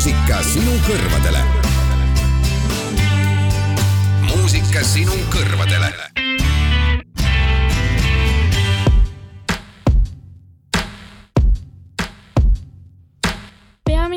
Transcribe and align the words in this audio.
muusika 0.00 0.38
sinu 0.42 0.72
kõrvadele. 0.86 1.42
muusika 4.30 4.80
sinu 4.80 5.12
kõrvadele 5.28 5.92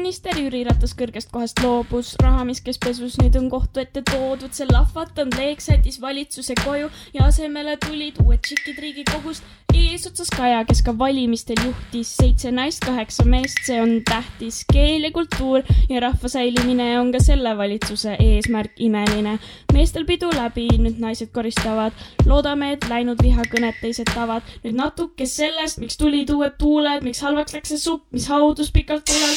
peaminister 0.03 0.35
Jüri 0.35 0.66
Ratas 0.67 0.91
kõrgest 0.99 1.30
kohast 1.31 1.62
loobus, 1.63 2.09
raha, 2.20 2.44
mis 2.44 2.59
käis 2.59 2.75
pesus, 2.75 3.13
nüüd 3.21 3.38
on 3.39 3.45
kohtu 3.48 3.80
ette 3.80 4.02
toodud, 4.09 4.52
see 4.52 4.67
lahvatanud 4.67 5.38
leek 5.39 5.63
sättis 5.63 6.02
valitsuse 6.03 6.57
koju 6.59 6.89
ja 7.16 7.30
asemele 7.30 7.77
tulid 7.80 8.20
uued 8.20 8.44
tšikid 8.44 8.81
riigikogust. 8.84 9.47
eesotsas 9.73 10.30
Kaja, 10.30 10.59
kes 10.67 10.84
ka 10.85 10.91
valimistel 10.97 11.58
juhtis 11.63 12.11
seitse 12.17 12.52
naist, 12.52 12.84
kaheksa 12.85 13.23
meest, 13.25 13.63
see 13.66 13.80
on 13.81 14.02
tähtis. 14.05 14.66
keel 14.73 15.08
ja 15.08 15.11
kultuur 15.11 15.64
ja 15.89 16.02
rahva 16.03 16.30
säilimine 16.30 16.99
on 16.99 17.11
ka 17.11 17.23
selle 17.23 17.55
valitsuse 17.58 18.17
eesmärk 18.20 18.75
imeline. 18.77 19.39
meestel 19.73 20.05
pidu 20.05 20.30
läbi, 20.36 20.67
nüüd 20.83 20.99
naised 20.99 21.31
koristavad. 21.31 21.94
loodame, 22.25 22.73
et 22.73 22.89
läinud 22.89 23.23
vihakõned 23.23 23.80
teised 23.80 24.11
tavad. 24.14 24.44
nüüd 24.66 24.75
natuke 24.75 25.25
sellest, 25.25 25.80
miks 25.80 25.97
tulid 25.97 26.30
uued 26.30 26.59
tuuled, 26.59 27.03
miks 27.03 27.23
halvaks 27.23 27.53
läks 27.53 27.70
see 27.70 27.77
supp, 27.88 28.11
mis 28.11 28.27
haudus 28.27 28.72
pikalt 28.72 29.05
tulel 29.05 29.36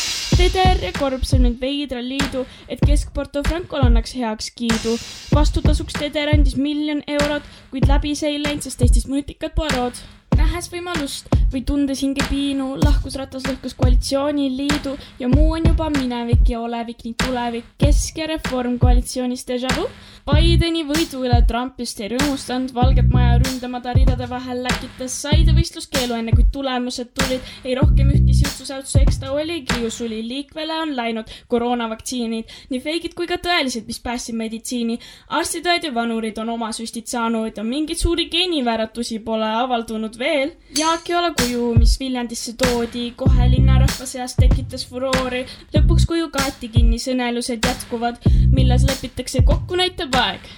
Teder 0.57 0.79
ja 0.87 0.91
Korb 0.97 1.25
sõlminud 1.29 1.59
veidra 1.61 1.99
liidu, 2.01 2.47
et 2.73 2.81
Kesk-Porto 2.81 3.43
Francol 3.45 3.85
annaks 3.85 4.15
heakskiidu. 4.17 4.95
vastutasuks 5.37 5.99
Teder 6.01 6.33
andis 6.33 6.57
miljon 6.57 7.03
eurot, 7.19 7.45
kuid 7.75 7.85
läbi 7.91 8.15
see 8.17 8.33
ei 8.33 8.41
läinud, 8.41 8.65
sest 8.65 8.81
Eestis 8.87 9.05
nutikad 9.05 9.53
Poirot 9.53 10.01
nähes 10.37 10.69
võimalust 10.73 11.29
või 11.53 11.63
tundes 11.67 12.01
hingepiinu, 12.05 12.77
lahkus 12.81 13.17
Ratas 13.19 13.45
lõhkus 13.49 13.75
koalitsiooniliidu 13.79 14.95
ja 15.21 15.29
muu 15.33 15.53
on 15.57 15.69
juba 15.69 15.89
minevik 15.93 16.49
ja 16.51 16.61
olevik 16.65 17.05
ning 17.05 17.17
tulevik. 17.21 17.67
Kesk 17.81 18.21
ja 18.21 18.29
Reform 18.31 18.79
koalitsioonis 18.83 19.47
déjà 19.49 19.73
vu. 19.77 19.87
Bideni 20.27 20.83
võidu 20.89 21.23
üle 21.23 21.39
Trump 21.47 21.79
just 21.81 22.01
ei 22.01 22.11
rõõmustanud, 22.15 22.73
Valget 22.75 23.13
Maja 23.13 23.37
ründama 23.43 23.79
ta 23.83 23.93
ridade 23.95 24.27
vahel 24.31 24.65
läkitas, 24.65 25.15
sai 25.23 25.45
ta 25.47 25.55
võistluskeelu 25.57 26.17
enne 26.19 26.35
kui 26.35 26.47
tulemused 26.53 27.13
tulid. 27.15 27.53
ei 27.65 27.77
rohkem 27.79 28.11
ühtki 28.11 28.26
siutsusäutsu, 28.39 28.99
eks 29.03 29.21
ta 29.23 29.33
oligi 29.33 29.81
ju 29.83 29.91
suli, 29.91 30.21
liikvele 30.29 30.81
on 30.83 30.95
läinud 30.97 31.31
koroonavaktsiinid, 31.53 32.53
nii 32.71 32.83
feigid 32.85 33.15
kui 33.19 33.29
ka 33.31 33.39
tõelised, 33.43 33.87
mis 33.87 34.01
päästsid 34.03 34.37
meditsiini. 34.39 34.99
arstid-õed 35.39 35.89
ja 35.89 35.95
vanurid 35.95 36.39
on 36.43 36.53
oma 36.57 36.73
süstid 36.77 37.09
saanud 37.11 37.57
ja 37.57 37.65
mingeid 37.65 37.99
suuri 37.99 38.29
geenivääratusi 38.33 39.19
pole 39.25 39.49
avaldunud 39.63 40.19
veel. 40.19 40.53
Jaak 40.79 41.11
ole 41.19 41.33
kuju, 41.41 41.73
mis 41.79 41.97
Viljandisse 42.01 42.53
toodi, 42.61 43.11
kohe 43.17 43.51
linnarahva 43.51 44.07
seas 44.07 44.37
tekitas 44.37 44.87
furoori. 44.89 45.47
lõpuks 45.75 46.07
kuju 46.07 46.31
kaeti 46.31 46.69
kinni, 46.69 47.01
sõnelused 47.03 47.67
jätkuvad, 47.67 48.23
milles 48.53 48.87
lepitakse 48.89 49.43
kokku, 49.43 49.77
näitab 49.77 50.15
aeg 50.23 50.55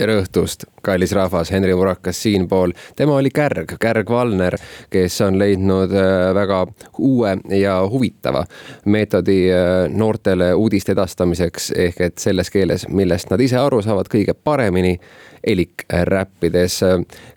tere 0.00 0.14
õhtust, 0.16 0.64
kallis 0.80 1.12
rahvas, 1.12 1.50
Henri 1.52 1.74
Murakas 1.76 2.22
siinpool. 2.22 2.72
tema 2.96 3.18
oli 3.20 3.30
Kärg, 3.30 3.74
Kärg 3.80 4.08
Valner, 4.10 4.56
kes 4.90 5.20
on 5.26 5.36
leidnud 5.38 5.92
äh, 5.92 6.30
väga 6.34 6.62
uue 6.98 7.34
ja 7.58 7.74
huvitava 7.84 8.46
meetodi 8.84 9.42
äh, 9.52 9.90
noortele 9.92 10.54
uudiste 10.54 10.94
edastamiseks 10.96 11.72
ehk 11.76 12.00
et 12.00 12.18
selles 12.18 12.50
keeles, 12.50 12.88
millest 12.88 13.28
nad 13.30 13.44
ise 13.44 13.60
aru 13.60 13.82
saavad 13.84 14.08
kõige 14.08 14.32
paremini 14.34 14.96
elik 15.44 15.84
räppides. 16.08 16.80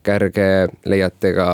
Kärge 0.03 0.49
leiate 0.85 1.33
ka 1.35 1.49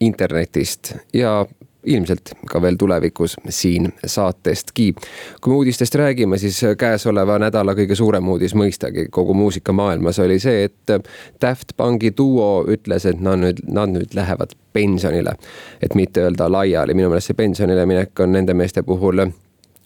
internetist 0.00 0.94
ja 1.12 1.42
ilmselt 1.84 2.32
ka 2.46 2.62
veel 2.62 2.76
tulevikus 2.76 3.36
siin 3.48 3.92
saatestki. 4.06 4.94
kui 5.40 5.52
me 5.52 5.56
uudistest 5.56 5.94
räägime, 5.94 6.38
siis 6.38 6.60
käesoleva 6.78 7.38
nädala 7.38 7.74
kõige 7.74 7.94
suurem 7.94 8.28
uudis 8.28 8.54
mõistagi 8.54 9.06
kogu 9.10 9.34
muusikamaailmas 9.34 10.18
oli 10.18 10.38
see, 10.38 10.64
et 10.64 10.94
Daft 11.40 11.76
Punki 11.76 12.12
duo 12.16 12.64
ütles, 12.68 13.06
et 13.06 13.20
nad 13.20 13.40
nüüd, 13.40 13.64
nad 13.68 13.92
nüüd 13.92 14.14
lähevad 14.14 14.52
pensionile. 14.72 15.36
et 15.82 15.94
mitte 15.94 16.20
öelda 16.20 16.52
laiali, 16.52 16.94
minu 16.94 17.08
meelest 17.08 17.32
see 17.32 17.34
pensionile 17.34 17.86
minek 17.86 18.20
on 18.20 18.32
nende 18.32 18.54
meeste 18.54 18.82
puhul 18.82 19.26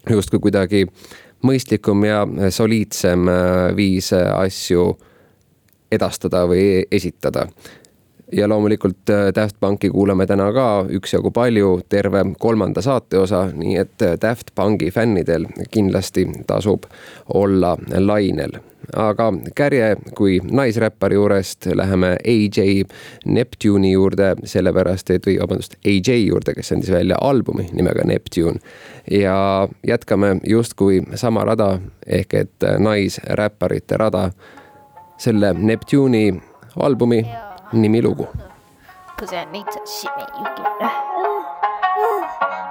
justkui 0.09 0.39
kuidagi 0.39 0.85
mõistlikum 1.45 2.05
ja 2.05 2.25
soliidsem 2.49 3.29
viis 3.75 4.11
asju 4.13 4.97
edastada 5.91 6.45
või 6.49 6.83
esitada 6.91 7.47
ja 8.31 8.49
loomulikult 8.49 9.09
äh, 9.09 9.15
Daft 9.35 9.55
Punki 9.59 9.89
kuulame 9.89 10.25
täna 10.25 10.51
ka 10.53 10.85
üksjagu 10.89 11.31
palju, 11.31 11.79
terve 11.89 12.23
kolmanda 12.39 12.81
saate 12.81 13.19
osa, 13.19 13.45
nii 13.53 13.77
et 13.77 14.01
äh, 14.01 14.15
Daft 14.21 14.55
Punki 14.55 14.91
fännidel 14.91 15.45
kindlasti 15.71 16.27
tasub 16.47 16.89
olla 17.33 17.77
lainel. 17.97 18.59
aga 18.93 19.33
kärje 19.55 19.95
kui 20.15 20.39
naisräppari 20.51 21.15
juurest 21.15 21.65
läheme 21.73 22.17
AJ 22.27 22.83
Neptune'i 23.25 23.91
juurde, 23.91 24.35
sellepärast 24.43 25.09
et, 25.09 25.25
või 25.25 25.39
vabandust, 25.41 25.73
AJ 25.85 26.19
juurde, 26.27 26.53
kes 26.53 26.71
andis 26.71 26.91
välja 26.93 27.17
albumi 27.21 27.65
nimega 27.73 28.05
Neptune. 28.05 28.59
ja 29.11 29.67
jätkame 29.87 30.39
justkui 30.47 31.01
sama 31.15 31.43
rada 31.43 31.79
ehk 32.07 32.33
et 32.33 32.63
äh, 32.63 32.79
naisräpparite 32.79 33.97
rada 33.97 34.29
selle 35.17 35.53
Neptune'i 35.53 36.41
albumi 36.75 37.25
Cause 39.17 39.33
I 39.33 39.43
need 39.51 39.65
to 39.65 39.79
shit 39.85 40.11
me, 40.15 40.23
you 40.37 40.43
get 40.43 40.65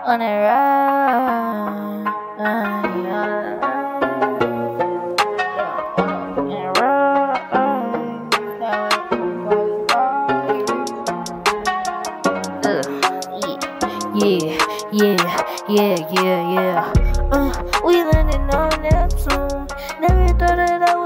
on 0.06 0.20
a 0.20 0.40
ride. 0.44 0.84
Yeah, 14.16 14.56
yeah, 14.92 15.20
yeah, 15.68 15.96
yeah, 16.12 16.40
yeah. 16.54 16.92
Uh, 17.30 17.52
we 17.84 18.02
landed 18.04 18.54
on 18.54 18.70
Neptune. 18.80 19.66
Never 20.00 20.28
thought 20.38 20.56
that 20.56 20.82
I 20.82 20.96
would 20.96 21.03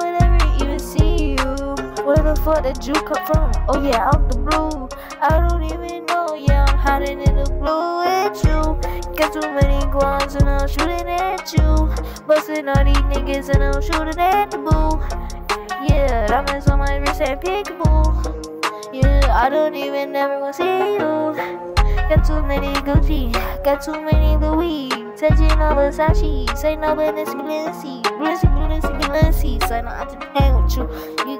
the 2.28 2.40
fuck 2.42 2.62
did 2.62 2.84
you 2.86 2.92
come 2.92 3.24
from? 3.26 3.52
Oh 3.68 3.82
yeah, 3.82 4.10
out 4.12 4.30
the 4.30 4.38
blue. 4.38 4.88
I 5.20 5.48
don't 5.48 5.62
even 5.62 6.04
know. 6.06 6.34
Yeah, 6.34 6.66
I'm 6.68 6.78
hiding 6.78 7.20
in 7.20 7.36
the 7.36 7.48
blue 7.56 8.04
with 8.04 8.44
you. 8.44 8.60
Got 9.16 9.32
too 9.32 9.48
many 9.56 9.80
guns 9.90 10.34
and 10.34 10.48
I'm 10.48 10.68
shooting 10.68 11.08
at 11.08 11.50
you. 11.52 11.88
Busting 12.26 12.68
all 12.68 12.84
these 12.84 12.96
niggas 13.12 13.48
and 13.48 13.64
I'm 13.64 13.80
shooting 13.80 14.20
at 14.20 14.50
the 14.50 14.58
boo. 14.58 15.00
Yeah, 15.88 16.26
diamonds 16.26 16.68
on 16.68 16.80
my 16.80 16.96
wrist 16.96 17.22
and 17.22 17.40
peekaboo. 17.40 18.92
Yeah, 18.92 19.20
I 19.32 19.48
don't 19.48 19.74
even 19.74 20.14
ever 20.14 20.38
wanna 20.38 20.52
see 20.52 20.64
you. 20.64 21.68
Got 22.08 22.24
too 22.24 22.42
many 22.42 22.72
Gucci, 22.88 23.32
got 23.64 23.82
too 23.82 24.00
many 24.00 24.36
Louis. 24.36 24.88
Touching 25.18 25.50
all 25.60 25.74
Versace, 25.74 26.56
say 26.56 26.76
no, 26.76 26.94
but 26.94 27.18
it's 27.18 27.34
Balenci. 27.34 28.02
Balenci, 28.02 28.46
Balenci, 28.54 29.00
Balenci. 29.00 29.68
Say 29.68 29.82
no, 29.82 29.88
I 29.88 30.04
just 30.04 30.22
hang 30.34 30.62
with 30.62 30.76
you. 30.76 30.84
You 31.26 31.37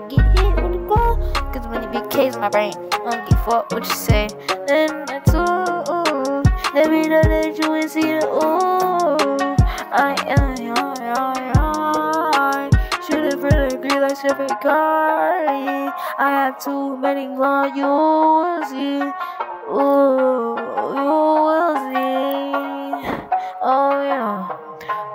Cause 1.52 1.66
when 1.68 1.84
it 1.84 1.92
be 1.92 2.00
case, 2.14 2.36
my 2.36 2.48
brain 2.48 2.72
won't 3.04 3.28
get 3.28 3.44
fucked 3.44 3.72
what 3.72 3.84
you 3.84 3.94
say. 3.94 4.28
Then 4.66 5.04
that's 5.06 5.32
ooh. 5.34 6.42
Let 6.74 6.90
me 6.90 7.08
know 7.08 7.22
that 7.22 7.58
you 7.58 7.74
in. 7.74 7.88
see 7.88 8.10
it 8.10 8.24
all. 8.24 9.16
I 9.90 10.14
am 10.28 10.56
young, 10.56 10.96
young, 11.00 11.36
young. 11.54 12.70
Should've 13.06 13.40
been 13.40 13.52
a 13.54 13.76
green 13.76 14.00
like 14.02 14.16
Chevy 14.20 14.46
Cardi. 14.62 15.90
I 16.18 16.28
had 16.30 16.60
too 16.60 16.96
many 16.98 17.26
flaws. 17.34 17.72
You 17.74 17.86
will 17.86 18.64
see. 18.68 19.00
Ooh, 19.70 20.56
you 20.94 21.08
will 21.46 21.74
see. 21.88 23.18
Oh 23.62 24.02
yeah. 24.10 24.48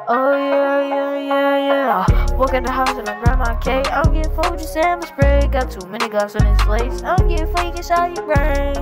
Oh 0.08 0.34
yeah, 0.36 0.88
yeah, 0.88 1.18
yeah, 1.20 2.08
yeah. 2.08 2.23
Walk 2.38 2.54
in 2.56 2.64
the 2.64 2.72
house 2.72 2.98
and 2.98 3.08
I 3.08 3.20
grab 3.24 3.40
my 3.40 3.56
cake. 3.56 3.92
I'm 3.92 4.12
getting 4.14 4.32
food, 4.36 4.58
just 4.58 4.74
salmon 4.74 5.06
spray. 5.06 5.48
Got 5.52 5.70
too 5.70 5.88
many 5.88 6.10
gloves 6.10 6.36
on 6.36 6.44
this 6.44 6.62
face. 6.64 7.04
I'm 7.04 7.28
getting 7.28 7.48
freak 7.56 7.76
inside 7.78 8.18
your 8.18 8.26
brain. 8.26 8.76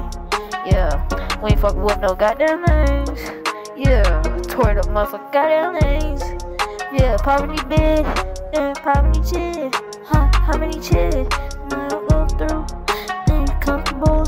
Yeah, 0.66 1.06
we 1.44 1.52
ain't 1.52 1.60
fucking 1.60 1.82
with 1.82 2.00
no 2.00 2.16
goddamn 2.16 2.64
names. 2.64 3.20
Yeah, 3.76 4.22
tore 4.44 4.78
up 4.80 4.86
motherfucking 4.88 5.32
goddamn 5.34 5.74
names. 5.82 6.22
Yeah, 6.94 7.18
poverty 7.18 7.62
bid, 7.68 8.06
and 8.54 8.76
poverty 8.78 9.22
chair. 9.30 9.70
Huh, 10.06 10.30
how 10.34 10.58
many 10.58 10.80
chid? 10.80 11.30
Now 11.70 11.90
go 12.08 12.28
through, 12.28 12.66
ain't 13.34 13.62
comfortable. 13.62 14.24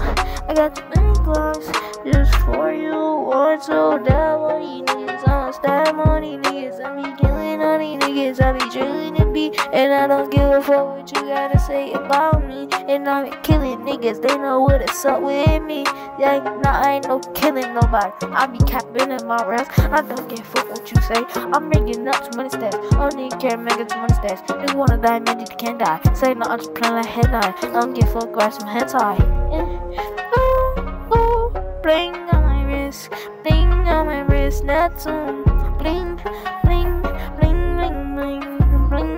I 0.47 0.53
got 0.53 0.75
the 0.75 0.83
many 0.95 1.13
gloves 1.23 1.67
just 2.05 2.35
for 2.43 2.73
you. 2.73 2.91
One, 2.93 3.59
two, 3.59 4.03
that 4.03 4.39
what 4.39 4.61
you 4.61 4.83
need 4.83 5.02
niggas 5.33 5.99
on 5.99 6.21
niggas. 6.21 6.79
I 6.83 6.95
be 6.95 7.21
killing 7.21 7.61
all 7.61 7.79
these 7.79 7.97
niggas, 7.99 8.41
I 8.41 8.51
be 8.53 8.69
drilling 8.69 9.13
the 9.15 9.25
beat, 9.25 9.59
and 9.73 9.93
I 9.93 10.07
don't 10.07 10.29
give 10.31 10.43
a 10.43 10.61
fuck 10.61 10.97
what 10.97 11.11
you 11.11 11.21
gotta 11.23 11.59
say 11.59 11.91
about 11.93 12.47
me. 12.47 12.67
And 12.87 13.07
I 13.07 13.29
be 13.29 13.35
killing 13.43 13.79
niggas, 13.79 14.21
they 14.21 14.37
know 14.37 14.61
what's 14.61 15.05
up 15.05 15.21
with 15.21 15.63
me. 15.63 15.83
Yeah, 16.19 16.39
nah, 16.63 16.81
I 16.81 16.95
ain't 16.95 17.07
no 17.07 17.19
killing 17.33 17.73
nobody. 17.73 18.11
I 18.27 18.45
be 18.47 18.59
capping 18.59 19.11
in 19.11 19.27
my 19.27 19.43
raps. 19.45 19.79
I 19.79 20.01
don't 20.01 20.27
give 20.29 20.39
a 20.39 20.43
fuck 20.43 20.69
what 20.69 20.91
you 20.91 21.01
say. 21.01 21.23
I'm 21.35 21.69
making 21.69 22.07
up 22.07 22.31
too 22.31 22.37
many 22.37 22.49
don't 22.49 23.15
need 23.15 23.39
care, 23.39 23.57
making 23.57 23.87
too 23.87 23.97
many 23.97 24.13
stats. 24.13 24.45
Nigga 24.47 24.75
wanna 24.75 24.97
die, 24.97 25.19
man, 25.19 25.39
you 25.39 25.45
can't 25.57 25.79
die. 25.79 25.99
Say 26.13 26.33
no, 26.33 26.45
I'm 26.45 26.59
just 26.59 26.73
playing 26.75 26.95
like 26.95 27.05
headline. 27.05 27.53
I 27.57 27.79
don't 27.79 27.93
give 27.93 28.07
a 28.09 28.21
fuck, 28.21 28.31
grab 28.31 28.53
some 28.53 28.69
hentai. 28.69 29.17
Yeah. 29.51 30.13
Ooh, 30.37 31.15
ooh, 31.15 31.81
bling 31.81 32.11
my 32.27 32.52
wrist, 32.73 33.09
bling 33.43 33.69
on 33.87 34.05
my 34.07 34.21
wrist, 34.21 34.65
that's 34.65 35.05
um, 35.05 35.43
bling, 35.77 36.19
bling, 36.63 37.01
bling, 37.37 37.75
bling, 37.77 38.15
bling, 38.15 38.41
bling, 38.89 39.15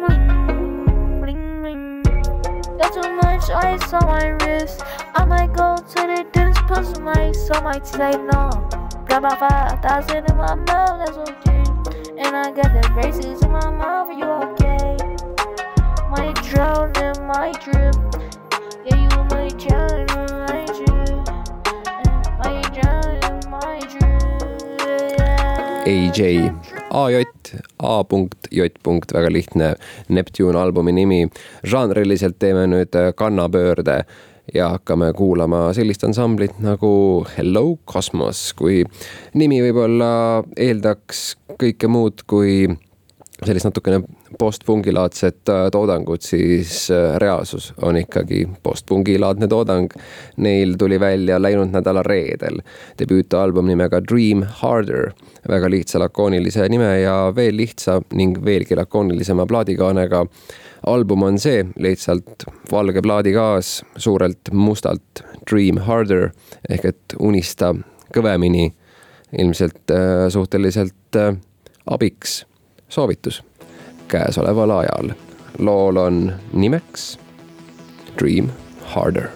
bling, 0.00 1.20
bling, 1.20 1.62
bling. 1.62 2.02
Got 2.78 2.92
too 2.94 3.10
much 3.16 3.50
ice 3.50 3.92
on 3.92 4.06
my 4.06 4.28
wrist. 4.40 4.82
I 5.14 5.24
might 5.24 5.52
go 5.52 5.76
to 5.76 6.00
the 6.10 6.26
dentist, 6.32 6.66
put 6.66 6.84
some 6.86 7.08
ice 7.08 7.50
on 7.50 7.64
my 7.64 7.78
teeth. 7.78 8.20
No. 8.32 8.50
Got 9.08 9.18
about 9.18 9.82
5,000 9.82 10.30
in 10.30 10.36
my 10.36 10.54
mouth, 10.54 10.96
that's 11.04 11.18
okay. 11.30 11.64
And 12.18 12.34
I 12.36 12.50
got 12.52 12.70
the 12.72 12.88
braces 12.94 13.42
in 13.42 13.50
my 13.50 13.70
mouth, 13.70 14.08
you 14.18 14.24
okay? 14.46 14.96
Might 16.10 16.36
drown 16.44 16.90
in 17.04 17.26
my 17.26 17.52
drip. 17.64 17.96
Yeah, 18.86 18.96
you 18.96 19.24
might 19.30 19.58
drown 19.58 20.13
AJ, 25.86 26.50
AJ, 26.90 27.24
A 27.78 28.04
punkt, 28.04 28.46
J 28.50 28.68
punkt, 28.82 29.12
väga 29.12 29.32
lihtne 29.32 29.74
Neptune 30.08 30.58
albumi 30.58 30.92
nimi. 30.92 31.28
žanriliselt 31.64 32.38
teeme 32.38 32.64
nüüd 32.66 32.96
kannapöörde 33.16 34.04
ja 34.54 34.68
hakkame 34.68 35.12
kuulama 35.12 35.72
sellist 35.76 36.04
ansamblit 36.04 36.56
nagu 36.58 37.26
Hello 37.36 37.76
Cosmos, 37.92 38.52
kui 38.56 38.84
nimi 39.34 39.60
võib-olla 39.60 40.42
eeldaks 40.56 41.36
kõike 41.60 41.88
muud 41.88 42.24
kui 42.26 42.64
sellist 43.46 43.68
natukene 43.68 44.00
postpungilaadset 44.38 45.48
äh, 45.48 45.66
toodangut, 45.72 46.22
siis 46.22 46.90
äh, 46.90 47.16
reaalsus 47.20 47.72
on 47.82 47.96
ikkagi 47.96 48.44
postpungilaadne 48.62 49.48
toodang. 49.48 49.88
Neil 50.36 50.74
tuli 50.78 51.00
välja 51.00 51.40
läinud 51.42 51.72
nädala 51.74 52.02
reedel 52.02 52.60
debüütalbum 52.98 53.66
nimega 53.68 54.00
Dream 54.04 54.44
Harder, 54.60 55.12
väga 55.48 55.70
lihtsa 55.70 56.00
lakoonilise 56.02 56.68
nime 56.68 57.00
ja 57.00 57.32
veel 57.36 57.56
lihtsa 57.56 58.00
ning 58.12 58.38
veelgi 58.44 58.76
lakoonilisema 58.76 59.46
plaadikaanega. 59.46 60.26
album 60.86 61.22
on 61.22 61.38
see 61.38 61.64
lihtsalt 61.78 62.44
valge 62.72 63.02
plaadikaas 63.02 63.84
suurelt 63.96 64.50
mustalt 64.52 65.22
Dream 65.50 65.78
Harder 65.78 66.30
ehk 66.68 66.84
et 66.84 67.14
unista 67.18 67.74
kõvemini, 68.14 68.72
ilmselt 69.38 69.90
äh, 69.90 70.28
suhteliselt 70.28 71.16
äh, 71.16 71.36
abiks 71.86 72.44
soovitus 72.94 73.42
käesoleval 74.08 74.70
ajal. 74.70 75.10
lool 75.58 75.96
on 75.96 76.32
nimeks 76.52 77.18
Dream 78.18 78.48
Harder. 78.84 79.28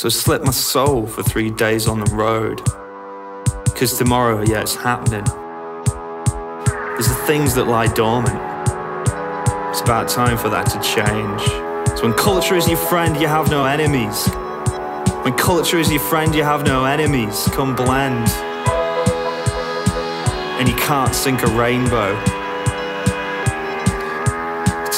So 0.00 0.06
I 0.06 0.08
slept 0.12 0.46
my 0.46 0.50
soul 0.50 1.06
for 1.06 1.22
three 1.22 1.50
days 1.50 1.86
on 1.86 2.00
the 2.00 2.10
road. 2.14 2.64
Cause 3.76 3.98
tomorrow, 3.98 4.40
yeah, 4.40 4.62
it's 4.62 4.74
happening. 4.74 5.24
There's 6.94 7.08
the 7.08 7.22
things 7.26 7.54
that 7.56 7.66
lie 7.66 7.86
dormant. 7.88 8.40
It's 9.68 9.82
about 9.82 10.08
time 10.08 10.38
for 10.38 10.48
that 10.48 10.64
to 10.68 10.80
change. 10.80 11.42
So 11.98 12.08
when 12.08 12.14
culture 12.14 12.54
is 12.54 12.66
your 12.66 12.78
friend, 12.78 13.14
you 13.20 13.26
have 13.28 13.50
no 13.50 13.66
enemies. 13.66 14.26
When 15.22 15.34
culture 15.34 15.78
is 15.78 15.92
your 15.92 16.00
friend, 16.00 16.34
you 16.34 16.44
have 16.44 16.64
no 16.64 16.86
enemies. 16.86 17.46
Come 17.52 17.76
blend. 17.76 18.26
And 20.58 20.66
you 20.66 20.76
can't 20.76 21.14
sink 21.14 21.42
a 21.42 21.48
rainbow. 21.48 22.18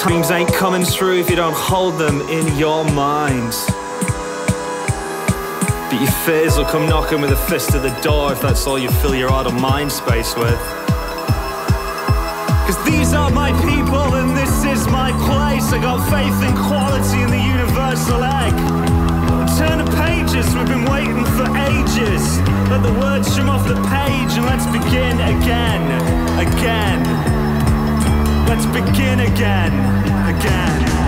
Dreams 0.04 0.30
ain't 0.30 0.54
coming 0.54 0.84
through 0.84 1.18
if 1.18 1.28
you 1.28 1.34
don't 1.34 1.56
hold 1.56 1.98
them 1.98 2.20
in 2.28 2.56
your 2.56 2.84
mind. 2.92 3.52
But 5.92 6.00
your 6.00 6.10
fears 6.24 6.56
will 6.56 6.64
come 6.64 6.88
knocking 6.88 7.20
with 7.20 7.32
a 7.32 7.36
fist 7.36 7.74
at 7.74 7.82
the 7.82 7.92
door 8.00 8.32
if 8.32 8.40
that's 8.40 8.66
all 8.66 8.78
you 8.78 8.88
fill 9.04 9.14
your 9.14 9.30
idle 9.30 9.52
mind 9.52 9.92
space 9.92 10.34
with. 10.34 10.58
Cause 12.64 12.82
these 12.86 13.12
are 13.12 13.30
my 13.30 13.52
people 13.60 14.16
and 14.16 14.34
this 14.34 14.64
is 14.64 14.88
my 14.88 15.12
place. 15.28 15.70
I 15.70 15.82
got 15.82 16.00
faith 16.08 16.32
in 16.48 16.56
quality 16.56 17.20
in 17.20 17.28
the 17.28 17.36
universal 17.36 18.24
egg. 18.24 18.56
Turn 19.60 19.84
the 19.84 19.90
pages, 20.00 20.48
we've 20.54 20.64
been 20.64 20.88
waiting 20.88 21.26
for 21.36 21.44
ages. 21.60 22.40
Let 22.72 22.82
the 22.82 22.96
words 22.98 23.36
from 23.36 23.50
off 23.50 23.68
the 23.68 23.76
page 23.92 24.32
and 24.40 24.46
let's 24.48 24.64
begin 24.72 25.20
again, 25.20 25.84
again. 26.40 27.04
Let's 28.48 28.64
begin 28.64 29.20
again, 29.20 29.76
again. 30.24 31.01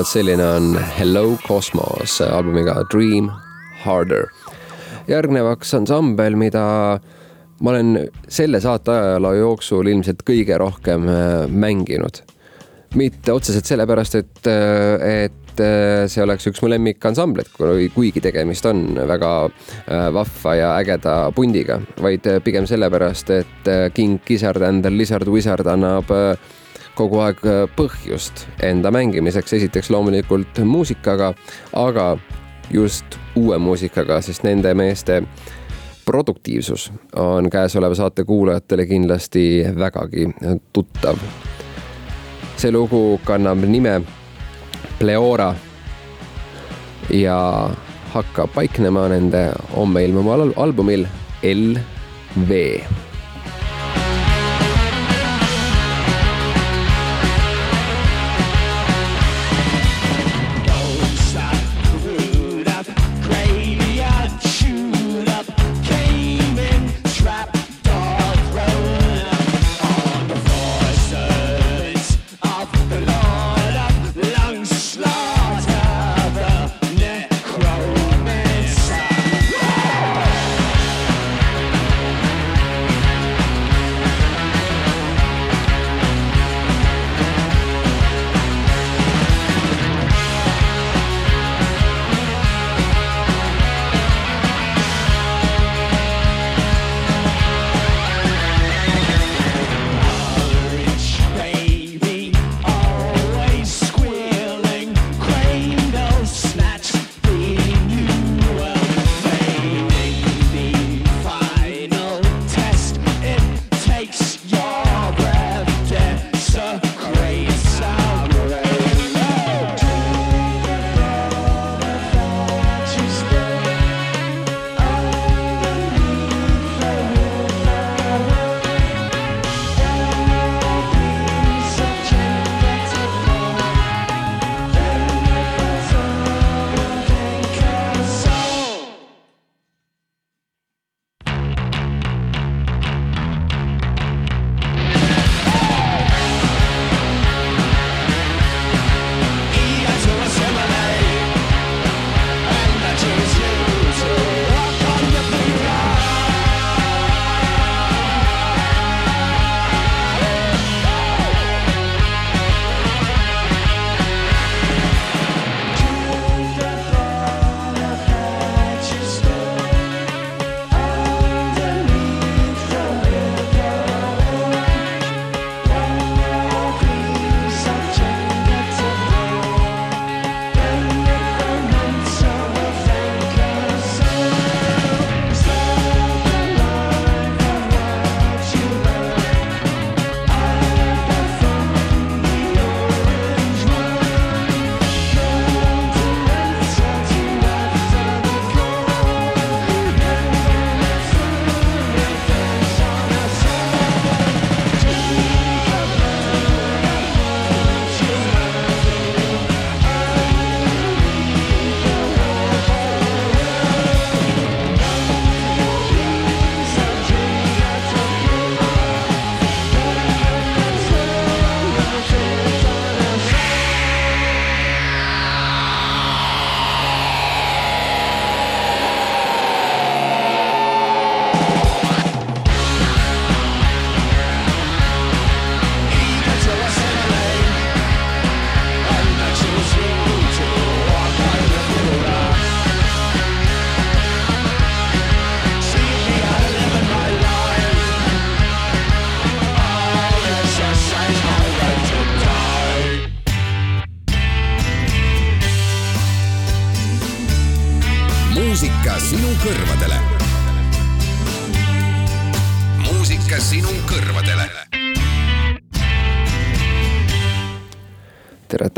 Vot 0.00 0.08
selline 0.08 0.44
on 0.56 0.78
Hello 0.96 1.36
Cosmos 1.44 2.20
albumiga 2.24 2.78
Dream 2.88 3.26
Harder. 3.82 4.30
järgnevaks 5.08 5.74
ansambel, 5.76 6.38
mida 6.40 6.62
ma 7.60 7.72
olen 7.72 8.06
selle 8.28 8.62
saate 8.64 8.94
ajaloo 8.94 9.34
jooksul 9.36 9.90
ilmselt 9.92 10.22
kõige 10.24 10.56
rohkem 10.62 11.04
äh, 11.10 11.44
mänginud. 11.52 12.22
mitte 12.96 13.32
otseselt 13.32 13.68
sellepärast, 13.68 14.16
et, 14.22 14.40
äh, 14.48 15.26
et 15.26 15.60
äh, 15.60 16.06
see 16.08 16.24
oleks 16.24 16.48
üks 16.48 16.62
mu 16.64 16.70
lemmikansambleid, 16.72 17.52
kuigi 17.92 18.24
tegemist 18.24 18.64
on 18.70 19.02
väga 19.10 19.34
vahva 20.16 20.54
ja 20.56 20.70
ägeda 20.78 21.18
pundiga, 21.36 21.76
vaid 22.00 22.24
pigem 22.46 22.64
sellepärast, 22.70 23.34
et 23.36 23.92
King 23.92 24.16
Gizzard 24.24 24.64
and 24.64 24.86
the 24.86 24.96
Lizard 24.96 25.28
Wizard 25.28 25.68
annab 25.68 26.08
kogu 26.94 27.20
aeg 27.24 27.40
põhjust 27.76 28.46
enda 28.62 28.90
mängimiseks, 28.90 29.52
esiteks 29.52 29.90
loomulikult 29.90 30.60
muusikaga, 30.64 31.32
aga 31.72 32.16
just 32.70 33.18
uue 33.36 33.58
muusikaga, 33.58 34.20
sest 34.22 34.44
nende 34.46 34.74
meeste 34.74 35.22
produktiivsus 36.04 36.92
on 37.16 37.50
käesoleva 37.50 37.94
saate 37.94 38.24
kuulajatele 38.24 38.86
kindlasti 38.86 39.64
vägagi 39.78 40.28
tuttav. 40.72 41.18
see 42.56 42.70
lugu 42.72 43.20
kannab 43.24 43.58
nime 43.64 44.02
Pleora 44.98 45.54
ja 47.10 47.70
hakkab 48.12 48.50
paiknema 48.54 49.08
nende 49.08 49.52
homme 49.76 50.04
ilmuval 50.04 50.52
albumil 50.56 51.06
LV 51.42 52.50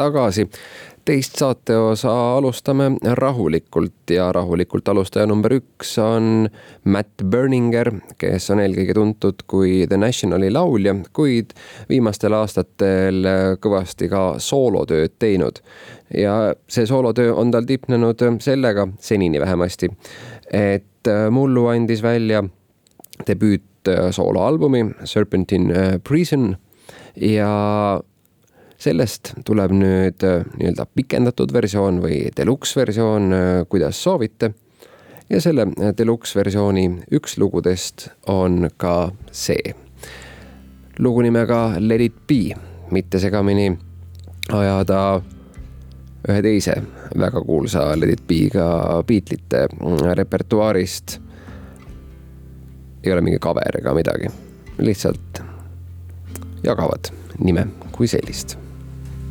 tagasi 0.02 0.48
teist 1.04 1.38
saateosa 1.38 2.10
alustame 2.36 2.84
rahulikult 3.18 4.10
ja 4.10 4.28
rahulikult 4.32 4.88
alustaja 4.88 5.26
number 5.26 5.56
üks 5.56 5.96
on 5.98 6.46
Matt 6.84 7.24
Berninger, 7.26 7.90
kes 8.18 8.46
on 8.54 8.62
eelkõige 8.62 8.94
tuntud 8.94 9.42
kui 9.50 9.82
The 9.90 9.98
Nationali 9.98 10.50
laulja, 10.52 10.94
kuid 11.16 11.56
viimastel 11.90 12.36
aastatel 12.38 13.26
kõvasti 13.62 14.10
ka 14.12 14.22
soolotööd 14.38 15.18
teinud. 15.18 15.58
ja 16.14 16.54
see 16.68 16.86
soolotöö 16.86 17.34
on 17.34 17.50
tal 17.50 17.66
tipnenud 17.66 18.22
sellega, 18.40 18.86
senini 19.00 19.40
vähemasti, 19.40 19.90
et 20.52 21.10
mullu 21.30 21.66
andis 21.72 22.02
välja 22.02 22.44
debüüt 23.26 23.90
sooloalbumi 24.10 24.84
Serpentine 25.04 25.98
Prison 26.04 26.54
ja 27.16 28.00
sellest 28.82 29.32
tuleb 29.46 29.74
nüüd 29.76 30.24
äh, 30.26 30.42
nii-öelda 30.58 30.86
pikendatud 30.96 31.52
versioon 31.54 32.00
või 32.02 32.24
deluxe 32.36 32.80
versioon, 32.80 33.32
äh, 33.32 33.50
kuidas 33.68 34.00
soovite. 34.02 34.52
ja 35.30 35.40
selle 35.40 35.66
äh, 35.70 35.92
deluxe 35.98 36.38
versiooni 36.38 36.88
üks 37.12 37.38
lugudest 37.38 38.08
on 38.26 38.70
ka 38.76 39.12
see. 39.30 39.74
lugu 40.98 41.22
nimega 41.22 41.74
Let 41.78 42.00
it 42.00 42.26
be, 42.26 42.56
mitte 42.90 43.18
segamini 43.18 43.78
ajada 44.52 45.22
ühe 46.28 46.42
teise 46.42 46.74
väga 47.18 47.42
kuulsa 47.46 47.92
Let 47.96 48.10
it 48.10 48.26
be'ga 48.26 49.02
Beatlesite 49.06 49.66
mm, 49.68 50.14
repertuaarist. 50.14 51.20
ei 53.04 53.12
ole 53.12 53.20
mingi 53.20 53.38
cover 53.38 53.78
ega 53.78 53.94
midagi, 53.94 54.28
lihtsalt 54.78 55.42
jagavad 56.64 57.14
nime 57.38 57.66
kui 57.92 58.06
sellist 58.06 58.61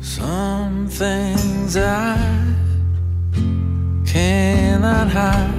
Some 0.02 0.88
things 0.88 1.76
I 1.76 2.16
cannot 4.04 5.08
hide, 5.08 5.54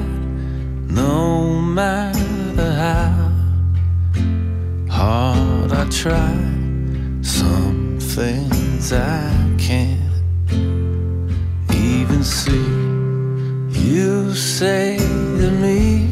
no 0.89 1.61
matter 1.61 2.71
how 2.73 3.31
hard 4.89 5.71
I 5.71 5.87
try. 5.89 6.35
Some 7.21 7.97
things 8.01 8.91
I 8.91 9.31
can't 9.57 10.11
even 11.71 12.21
see. 12.21 12.67
You 13.71 14.35
say 14.35 14.97
to 14.97 15.51
me, 15.51 16.09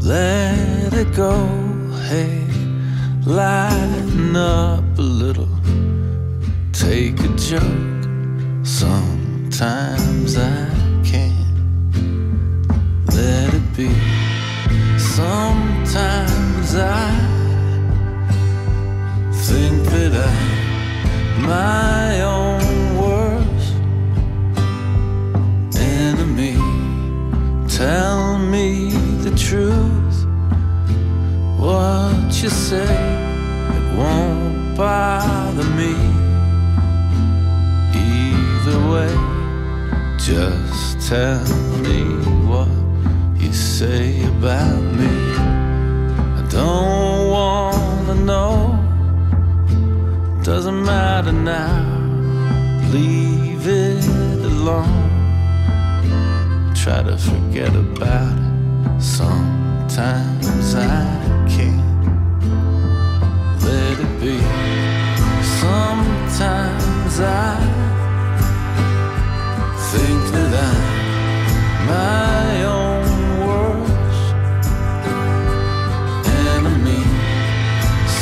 let 0.00 0.94
it 0.94 1.12
go, 1.12 1.44
hey, 2.08 2.46
lighten 3.26 4.36
up 4.36 4.84
a 4.96 5.02
little 5.02 5.48
take 6.78 7.18
a 7.20 7.28
joke. 7.36 8.04
Sometimes 8.62 10.38
I 10.38 10.70
can't 11.04 11.34
let 13.12 13.52
it 13.52 13.76
be. 13.76 13.90
Sometimes 14.96 16.76
I 16.76 17.10
think 19.32 19.82
that 19.92 20.12
I'm 20.28 21.42
my 21.42 22.20
own 22.22 22.96
worst 23.02 23.74
enemy. 25.80 26.54
Tell 27.68 28.38
me 28.38 28.90
the 29.24 29.34
truth. 29.36 30.18
What 31.58 32.40
you 32.40 32.50
say, 32.50 32.94
it 33.76 33.98
won't 33.98 34.76
bother 34.76 35.64
me 35.70 36.17
way. 38.90 39.12
Just 40.18 41.08
tell 41.08 41.44
me 41.86 42.02
what 42.50 42.68
you 43.40 43.52
say 43.52 44.24
about 44.24 44.82
me. 45.00 45.14
I 46.40 46.42
don't 46.50 47.30
wanna 47.30 48.14
know. 48.30 48.54
Doesn't 50.42 50.82
matter 50.84 51.32
now. 51.32 51.84
Leave 52.92 53.66
it 53.66 54.04
alone. 54.52 55.10
Try 56.74 57.02
to 57.02 57.16
forget 57.16 57.74
about 57.74 58.36
it. 58.38 59.02
Sometimes 59.02 60.74
I 60.74 61.04
can't 61.54 62.02
let 63.62 63.96
it 64.06 64.20
be. 64.20 64.38
Sometimes 65.60 67.20
I 67.20 67.87
my 71.86 72.64
own 72.64 73.04
words. 73.46 74.18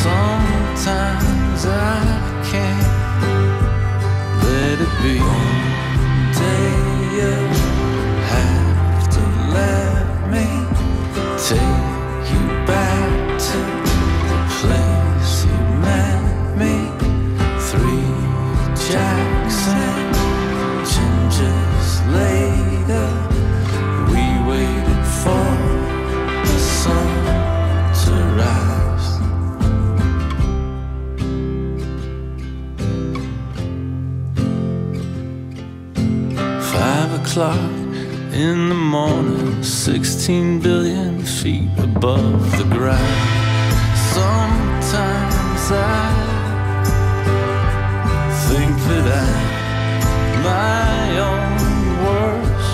Sometimes 0.03 1.67
I 1.67 2.43
can't 2.51 3.23
let 4.43 4.81
it 4.81 5.03
be. 5.03 5.46
O'clock 37.37 37.71
in 38.33 38.71
the 38.71 38.75
morning, 38.75 39.63
16 39.63 40.59
billion 40.61 41.23
feet 41.23 41.69
above 41.77 42.57
the 42.57 42.65
ground. 42.65 43.29
Sometimes 44.17 45.71
I 45.71 46.09
think 48.49 48.75
that 48.89 49.07
I'm 49.23 50.43
my 50.49 51.19
own 51.29 51.53
worst 52.07 52.73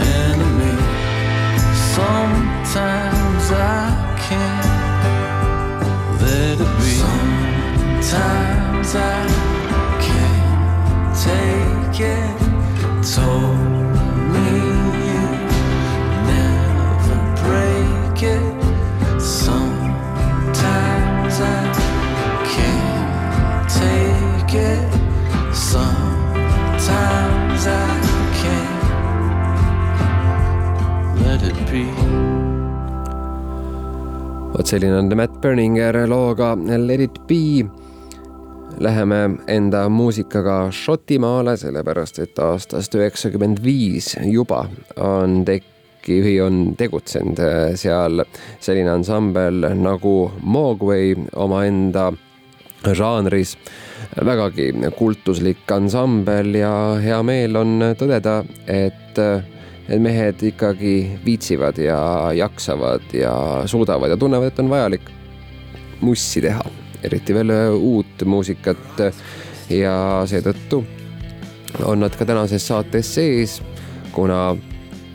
enemy. 0.00 0.76
Sometimes 1.94 3.44
I 3.52 3.86
can't 4.26 4.66
let 6.22 6.58
it 6.66 6.72
be. 6.80 6.90
Sometimes 8.02 8.90
I 8.96 8.98
can't 10.00 11.14
take 11.22 12.00
it. 12.00 12.27
Vot 34.58 34.66
selline 34.66 34.98
on 34.98 35.08
Matt 35.16 35.40
Berninger 35.40 36.06
looga. 36.06 36.54
Let 36.56 37.00
it 37.00 37.26
be. 37.26 37.64
Läheme 38.78 39.30
enda 39.46 39.88
muusikaga 39.88 40.68
Šotimaale, 40.70 41.56
sellepärast 41.58 42.20
et 42.22 42.38
aastast 42.38 42.94
üheksakümmend 42.94 43.58
viis 43.64 44.12
juba 44.22 44.60
on 45.02 45.40
tekki 45.48 46.20
või 46.22 46.36
on 46.44 46.60
tegutsenud 46.78 47.42
seal 47.74 48.22
selline 48.62 48.92
ansambel 48.94 49.66
nagu 49.82 50.14
Mogwai 50.46 51.16
omaenda 51.34 52.12
žanris. 52.86 53.56
Vägagi 54.14 54.70
kultuslik 54.94 55.66
ansambel 55.74 56.54
ja 56.62 56.72
hea 57.02 57.18
meel 57.26 57.58
on 57.58 57.82
tõdeda, 57.98 58.44
et 58.70 59.18
need 59.88 60.04
mehed 60.06 60.50
ikkagi 60.52 60.96
viitsivad 61.24 61.82
ja 61.82 62.00
jaksavad 62.36 63.10
ja 63.10 63.34
suudavad 63.66 64.14
ja 64.14 64.16
tunnevad, 64.20 64.52
et 64.52 64.62
on 64.62 64.70
vajalik 64.70 65.10
mussi 66.00 66.46
teha, 66.46 66.62
eriti 67.02 67.34
veel 67.34 67.52
uut 67.76 68.24
muusikat 68.24 69.02
ja 69.70 69.94
seetõttu 70.26 70.82
on 71.84 72.00
nad 72.00 72.16
ka 72.16 72.26
tänases 72.26 72.66
saates 72.66 73.14
sees. 73.14 73.62
kuna 74.12 74.56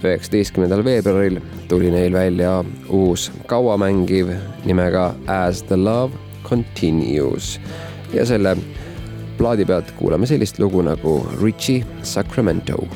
üheksateistkümnendal 0.04 0.84
veebruaril 0.86 1.40
tuli 1.68 1.92
neil 1.92 2.14
välja 2.14 2.64
uus 2.90 3.32
kauamängiv 3.48 4.30
nimega 4.66 5.16
As 5.28 5.64
the 5.64 5.76
love 5.76 6.14
continues 6.44 7.60
ja 8.14 8.26
selle 8.26 8.58
plaadi 9.38 9.66
pealt 9.66 9.92
kuulame 9.98 10.28
sellist 10.30 10.60
lugu 10.60 10.82
nagu 10.82 11.18
Richie 11.42 11.86
Sacramento. 12.04 12.88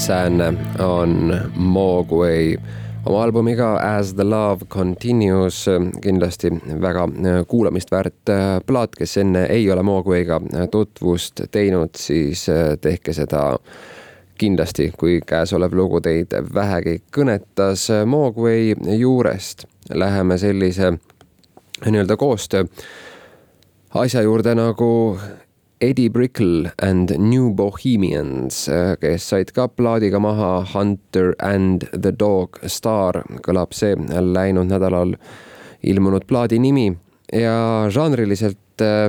Säänne 0.00 0.54
on 0.78 1.40
Mogwai 1.56 2.56
oma 3.06 3.22
albumiga 3.22 3.74
As 3.98 4.14
the 4.14 4.24
love 4.24 4.64
continues 4.68 5.66
kindlasti 6.02 6.50
väga 6.80 7.04
äh, 7.04 7.46
kuulamist 7.48 7.90
väärt 7.90 8.28
äh, 8.28 8.60
plaat, 8.66 8.96
kes 8.96 9.16
enne 9.16 9.44
ei 9.44 9.70
ole 9.70 9.82
Mogwaiga 9.82 10.40
tutvust 10.70 11.42
teinud, 11.50 11.90
siis 11.96 12.48
äh, 12.48 12.78
tehke 12.80 13.12
seda 13.12 13.58
kindlasti, 14.40 14.88
kui 14.98 15.20
käesolev 15.26 15.76
lugu 15.76 16.00
teid 16.00 16.32
vähegi 16.54 17.02
kõnetas. 17.12 17.90
Mogwai 18.06 18.72
juurest 18.96 19.66
läheme 19.92 20.38
sellise 20.38 20.94
nii-öelda 21.84 22.16
koostöö 22.16 22.64
asja 23.94 24.22
juurde 24.22 24.54
nagu 24.54 25.18
Eddie 25.80 26.10
Brickle 26.10 26.70
and 26.82 27.14
New 27.18 27.54
Bohemians, 27.56 28.66
kes 29.00 29.24
said 29.24 29.52
ka 29.56 29.64
plaadiga 29.72 30.18
maha 30.20 30.60
Hunter 30.74 31.32
and 31.40 31.86
the 31.96 32.12
Dog 32.12 32.58
Star, 32.68 33.22
kõlab 33.40 33.72
see 33.72 33.94
läinud 33.96 34.68
nädalal 34.68 35.14
ilmunud 35.80 36.26
plaadi 36.28 36.58
nimi. 36.60 36.90
Ja 37.32 37.88
žanriliselt 37.88 38.84
äh, 38.84 39.08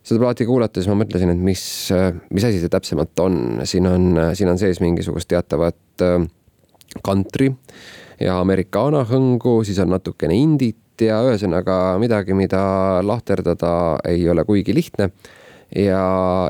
seda 0.00 0.22
plaati 0.22 0.46
kuulates 0.48 0.88
ma 0.88 0.96
mõtlesin, 1.02 1.34
et 1.34 1.42
mis, 1.44 1.64
mis 2.32 2.46
asi 2.48 2.62
see 2.62 2.72
täpsemalt 2.72 3.20
on, 3.20 3.36
siin 3.68 3.88
on, 3.90 4.06
siin 4.32 4.48
on 4.48 4.60
sees 4.60 4.80
mingisugust 4.80 5.28
teatavat 5.28 6.06
country 7.04 7.50
ja 8.20 8.38
americana 8.40 9.04
hõngu, 9.10 9.58
siis 9.68 9.82
on 9.84 9.92
natukene 9.92 10.38
indit 10.38 11.04
ja 11.04 11.20
ühesõnaga 11.28 11.98
midagi, 12.00 12.32
mida 12.36 12.62
lahterdada 13.04 13.74
ei 14.08 14.24
ole 14.32 14.46
kuigi 14.48 14.72
lihtne 14.76 15.10
ja 15.76 16.02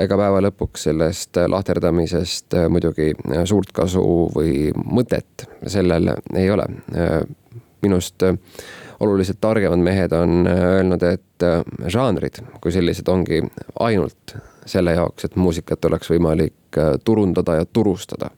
ega 0.03 0.17
päeva 0.17 0.41
lõpuks 0.45 0.87
sellest 0.89 1.41
lahterdamisest 1.49 2.57
muidugi 2.73 3.13
suurt 3.49 3.73
kasu 3.77 4.03
või 4.35 4.71
mõtet 4.75 5.47
sellel 5.67 6.15
ei 6.35 6.51
ole. 6.51 6.67
minust 7.83 8.23
oluliselt 9.01 9.39
targemad 9.41 9.81
mehed 9.81 10.13
on 10.13 10.47
öelnud, 10.47 11.03
et 11.03 11.47
žanrid 11.89 12.43
kui 12.61 12.73
sellised 12.73 13.09
ongi 13.09 13.43
ainult 13.81 14.37
selle 14.67 14.93
jaoks, 14.93 15.25
et 15.25 15.37
muusikat 15.37 15.85
oleks 15.85 16.11
võimalik 16.11 16.81
turundada 17.05 17.55
ja 17.55 17.65
turustada. 17.65 18.31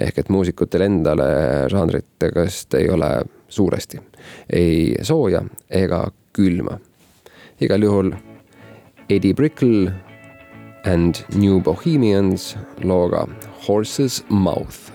ehk 0.00 0.18
et 0.18 0.28
muusikutel 0.28 0.80
endale 0.80 1.24
žanrite 1.68 2.30
käest 2.32 2.74
ei 2.74 2.88
ole 2.90 3.24
suuresti 3.48 3.98
ei 4.52 4.94
sooja 5.02 5.42
ega 5.70 6.04
külma. 6.32 6.78
igal 7.60 7.82
juhul 7.82 8.12
Eddie 9.08 9.34
Brickle 9.34 10.09
and 10.84 11.24
New 11.34 11.60
Bohemians 11.60 12.56
looga 12.78 13.28
Horse's 13.62 14.22
Mouth. 14.28 14.90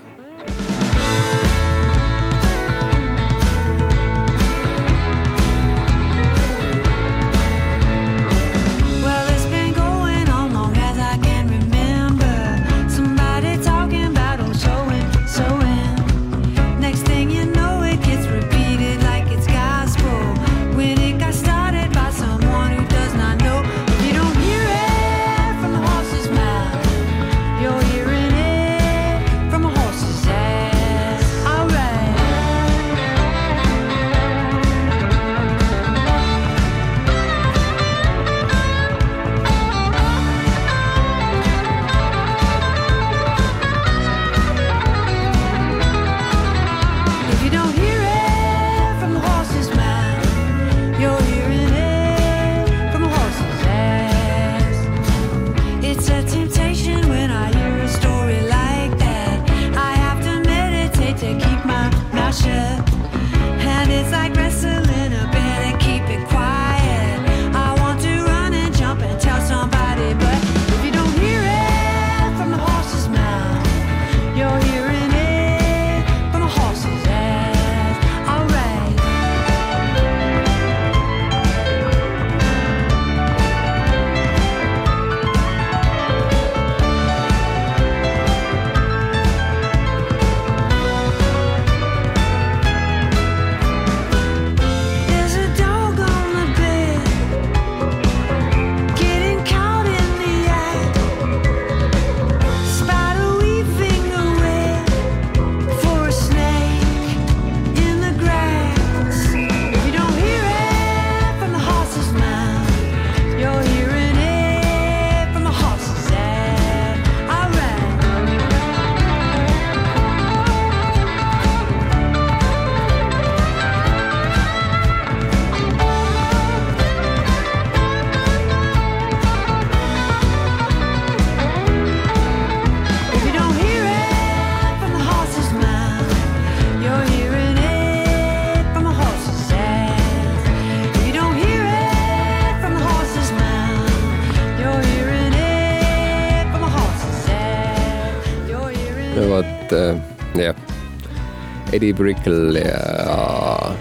Eddie 151.76 151.92
Brickle 151.92 152.58
ja 152.58 153.74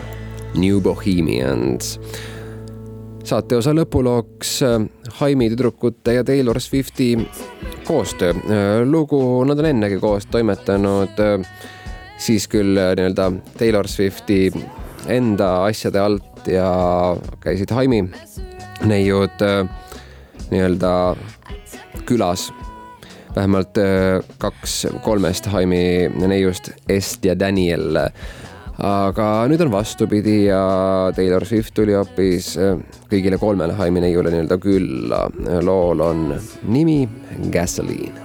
New 0.55 0.81
Bohemians. 0.81 1.99
saateosa 3.23 3.71
lõpulooks 3.71 4.51
äh, 4.67 4.83
Haimi 5.21 5.47
tüdrukute 5.53 6.17
ja 6.17 6.23
Taylor 6.23 6.59
Swifti 6.59 7.15
koostöö. 7.87 8.33
lugu 8.85 9.43
nad 9.47 9.59
on 9.59 9.65
ennegi 9.65 9.99
koos 9.99 10.25
toimetanud, 10.25 11.15
siis 12.17 12.47
küll 12.51 12.75
nii-öelda 12.75 13.31
Taylor 13.57 13.87
Swifti 13.87 14.51
enda 15.07 15.63
asjade 15.63 15.99
alt 15.99 16.47
ja 16.51 16.67
käisid 17.39 17.71
Haimi 17.71 18.03
neiud 18.83 19.47
nii-öelda 20.51 20.93
külas 22.05 22.51
vähemalt 23.35 23.77
kaks 24.39 24.87
kolmest 25.03 25.49
Haimi 25.51 26.09
neiust, 26.27 26.71
Est 26.89 27.25
ja 27.25 27.35
Daniel. 27.39 27.97
aga 28.75 29.25
nüüd 29.47 29.61
on 29.63 29.71
vastupidi 29.71 30.49
ja 30.49 31.11
Taylor 31.15 31.45
Swift 31.47 31.71
tuli 31.77 31.93
hoopis 31.95 32.57
kõigile 33.07 33.39
kolmele 33.39 33.73
Haimi 33.77 34.03
neiule 34.03 34.33
nii-öelda 34.33 34.57
külla. 34.59 35.29
lool 35.63 35.99
on 36.03 36.27
nimi 36.67 37.07
Gasoline. 37.51 38.24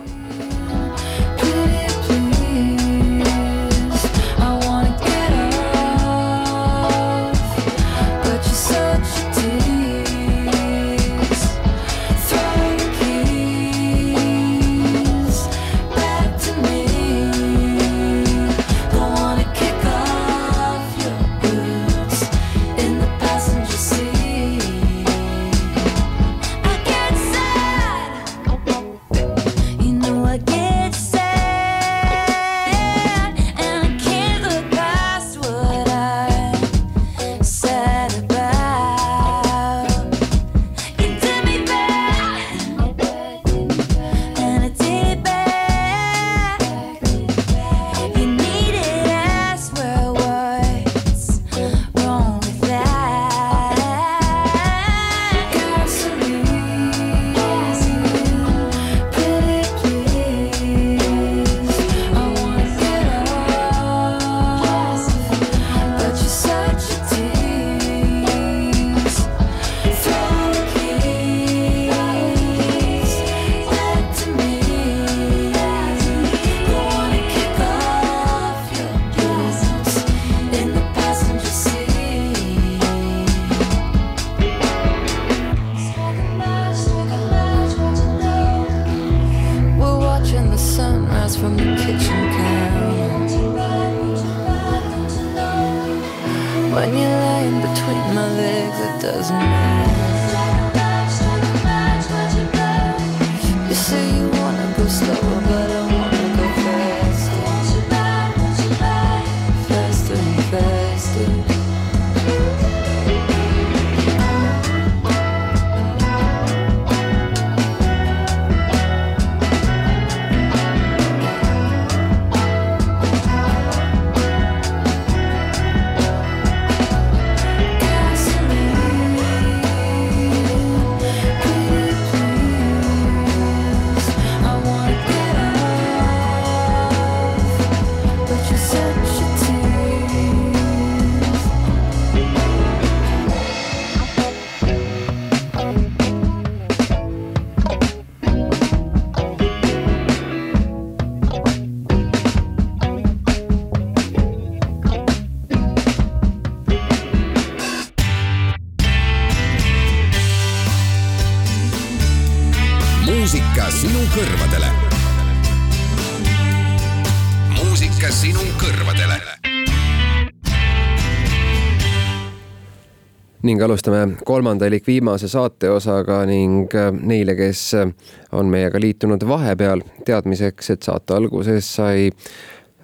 Ning 173.51 173.63
alustame 173.63 174.09
kolmanda 174.25 174.67
elik 174.67 174.87
viimase 174.87 175.29
saateosaga 175.29 176.23
ning 176.31 176.71
äh, 176.75 176.93
neile, 176.95 177.35
kes 177.35 177.63
äh, 177.75 177.89
on 178.33 178.47
meiega 178.47 178.79
liitunud 178.81 179.25
vahepeal, 179.27 179.83
teadmiseks, 180.07 180.71
et 180.71 180.87
saate 180.87 181.17
alguses 181.17 181.67
sai 181.75 182.11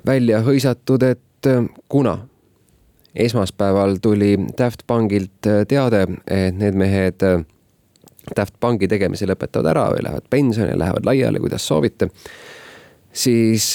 välja 0.07 0.41
hõisatud, 0.43 1.05
et 1.07 1.47
äh, 1.47 1.61
kuna 1.89 2.19
esmaspäeval 3.15 4.01
tuli 4.03 4.33
Daft 4.59 4.83
Pungilt 4.87 5.47
teade, 5.69 6.03
et 6.27 6.59
need 6.59 6.75
mehed 6.77 7.23
Daft 8.37 8.59
Pungi 8.61 8.89
tegemise 8.91 9.29
lõpetavad 9.31 9.71
ära 9.71 9.85
või 9.95 10.03
lähevad 10.05 10.27
pensionile, 10.31 10.81
lähevad 10.83 11.07
laiali, 11.07 11.41
kuidas 11.41 11.65
soovite, 11.65 12.11
siis 13.13 13.71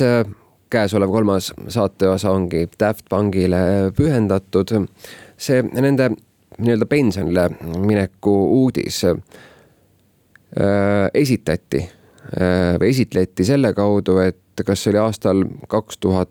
käesolev 0.71 1.09
kolmas 1.15 1.53
saateosa 1.71 2.35
ongi 2.35 2.67
Daft 2.79 3.07
Punkile 3.09 3.63
pühendatud. 3.97 4.75
see 5.41 5.63
nende 5.63 6.11
nii-öelda 6.59 6.85
pensionile 6.89 7.49
mineku 7.79 8.33
uudis. 8.61 9.03
Äh, 9.05 9.15
esitati 11.13 11.79
äh, 11.79 12.75
või 12.79 12.89
esitleti 12.91 13.45
selle 13.47 13.73
kaudu, 13.73 14.17
et 14.25 14.65
kas 14.65 14.83
see 14.83 14.91
oli 14.91 14.99
aastal 14.99 15.45
kaks 15.71 15.97
tuhat 16.03 16.29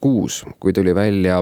kuus, 0.00 0.42
kui 0.60 0.72
tuli 0.76 0.92
välja 0.94 1.40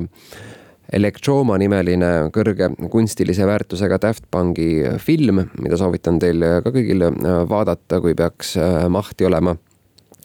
Electroma 0.94 1.56
nimeline 1.58 2.30
kõrge 2.34 2.70
kunstilise 2.90 3.46
väärtusega 3.46 3.98
Daft 4.02 4.24
Pungi 4.30 4.84
film, 5.02 5.42
mida 5.62 5.76
soovitan 5.78 6.18
teil 6.22 6.42
ka 6.62 6.70
kõigil 6.70 7.02
vaadata, 7.50 8.00
kui 8.02 8.14
peaks 8.18 8.56
mahti 8.90 9.26
olema 9.26 9.56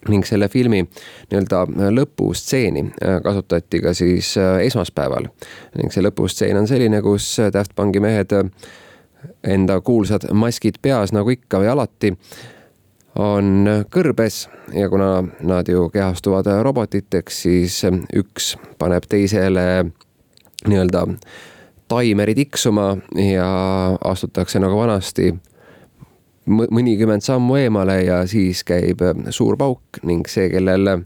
ning 0.10 0.26
selle 0.28 0.50
filmi 0.52 0.84
nii-öelda 0.86 1.66
lõpustseeni 1.96 2.86
äh, 2.86 3.20
kasutati 3.24 3.82
ka 3.82 3.94
siis 3.94 4.36
äh, 4.38 4.60
esmaspäeval. 4.68 5.30
ning 5.78 5.94
see 5.94 6.04
lõpustseen 6.06 6.58
on 6.60 6.68
selline, 6.68 7.02
kus 7.06 7.38
Daft 7.54 7.76
Punki 7.76 8.02
mehed 8.04 8.36
äh, 8.36 8.50
enda 9.44 9.80
kuulsad 9.82 10.28
maskid 10.34 10.82
peas, 10.82 11.14
nagu 11.16 11.34
ikka 11.34 11.62
või 11.64 11.72
alati, 11.72 12.14
on 13.16 13.66
kõrbes 13.90 14.46
ja 14.76 14.90
kuna 14.92 15.24
nad 15.42 15.70
ju 15.72 15.88
kehastuvad 15.90 16.50
robotiteks, 16.68 17.42
siis 17.46 17.80
üks 18.14 18.54
paneb 18.78 19.08
teisele 19.10 19.86
nii-öelda 20.68 21.06
taimeri 21.88 22.36
tiksuma 22.36 22.98
ja 23.16 23.50
astutakse 24.04 24.60
nagu 24.60 24.78
vanasti 24.78 25.32
mõnikümmend 26.46 27.26
sammu 27.26 27.58
eemale 27.58 28.00
ja 28.06 28.20
siis 28.30 28.64
käib 28.68 29.02
äh, 29.02 29.18
suur 29.34 29.58
pauk 29.58 30.00
ning 30.06 30.28
see, 30.30 30.50
kellel 30.54 31.06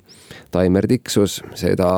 taimer 0.52 0.88
tiksus, 0.90 1.40
seda 1.58 1.90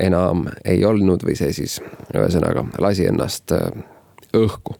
enam 0.00 0.46
ei 0.64 0.84
olnud 0.86 1.24
või 1.26 1.36
see 1.38 1.52
siis 1.56 1.78
ühesõnaga 2.14 2.66
lasi 2.82 3.08
ennast 3.10 3.54
äh, 3.56 3.70
õhku. 4.36 4.76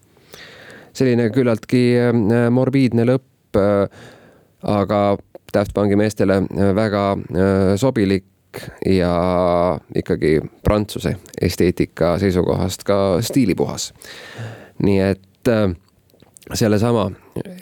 selline 0.93 1.31
küllaltki 1.35 1.83
äh, 2.01 2.49
morbiidne 2.51 3.07
lõpp, 3.09 3.57
aga 4.67 5.01
Daft 5.55 5.73
Punki 5.73 5.97
meestele 5.97 6.43
väga 6.77 7.03
sobilik 7.81 8.59
ja 8.85 9.13
ikkagi 9.97 10.43
prantsuse 10.65 11.15
esteetika 11.41 12.19
seisukohast 12.21 12.85
ka 12.85 13.23
stiilipuhas. 13.25 13.95
nii 14.83 14.99
et 15.01 15.49
sellesama 16.55 17.11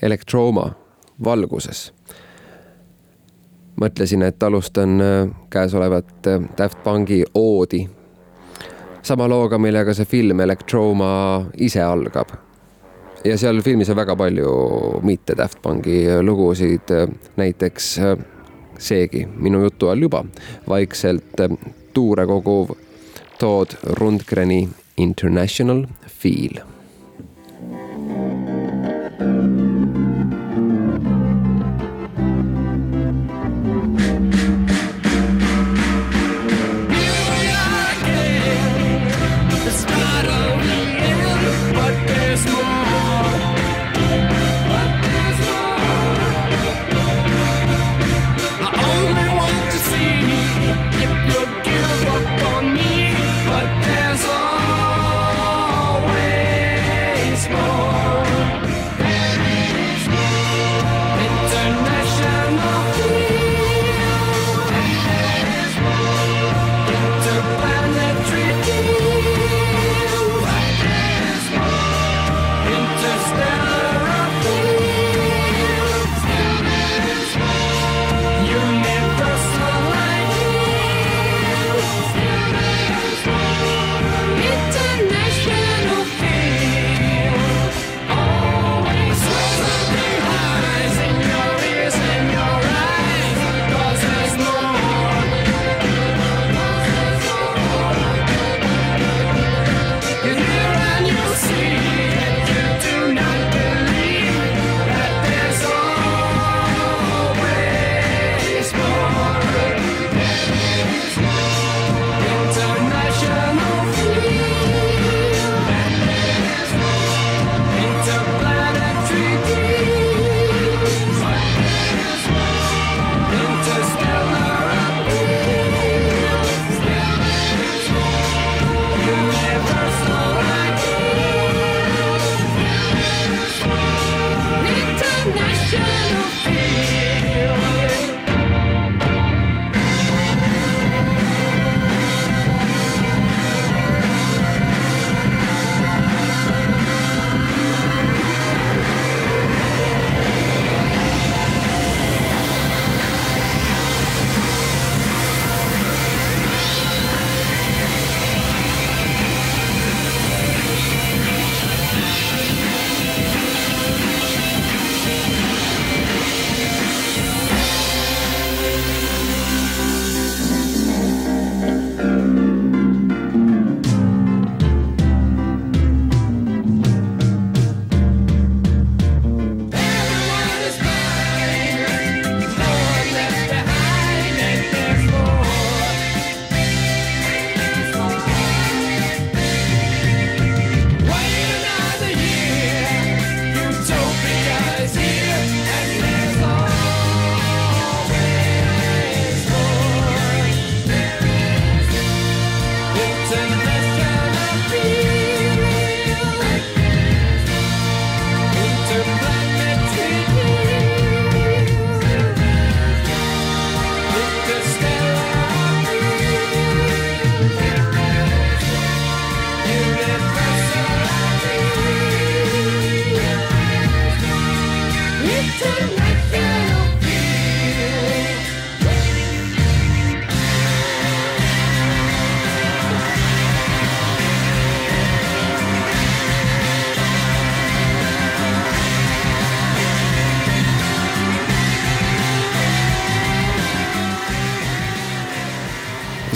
Electroma 0.02 0.70
valguses. 1.24 1.92
Mõtlesin, 3.80 4.22
et 4.22 4.42
alustan 4.42 5.00
käesolevat 5.50 6.26
Daft 6.58 6.82
Punki 6.84 7.24
oodi 7.34 7.88
sama 9.02 9.28
looga, 9.28 9.58
millega 9.58 9.94
see 9.94 10.06
film 10.08 10.40
Electroma 10.40 11.44
ise 11.56 11.82
algab. 11.82 12.28
ja 13.24 13.38
seal 13.38 13.62
filmis 13.62 13.88
on 13.90 13.96
väga 13.96 14.16
palju 14.16 14.50
mitte 15.02 15.36
Daft 15.36 15.62
Punki 15.62 16.04
lugusid, 16.22 16.92
näiteks 17.36 17.94
seegi 18.78 19.26
minu 19.36 19.62
jutu 19.62 19.88
all 19.88 20.02
juba. 20.02 20.24
Vaikselt 20.68 21.40
tuure 21.94 22.26
koguv 22.26 22.76
Todd 23.38 23.74
Rundgreni 23.98 24.68
International 24.96 25.86
Feel 26.06 26.73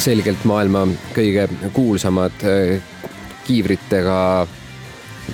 selgelt 0.03 0.45
maailma 0.47 0.85
kõige 1.15 1.49
kuulsamad 1.75 2.45
äh, 2.47 2.79
kiivritega 3.47 4.47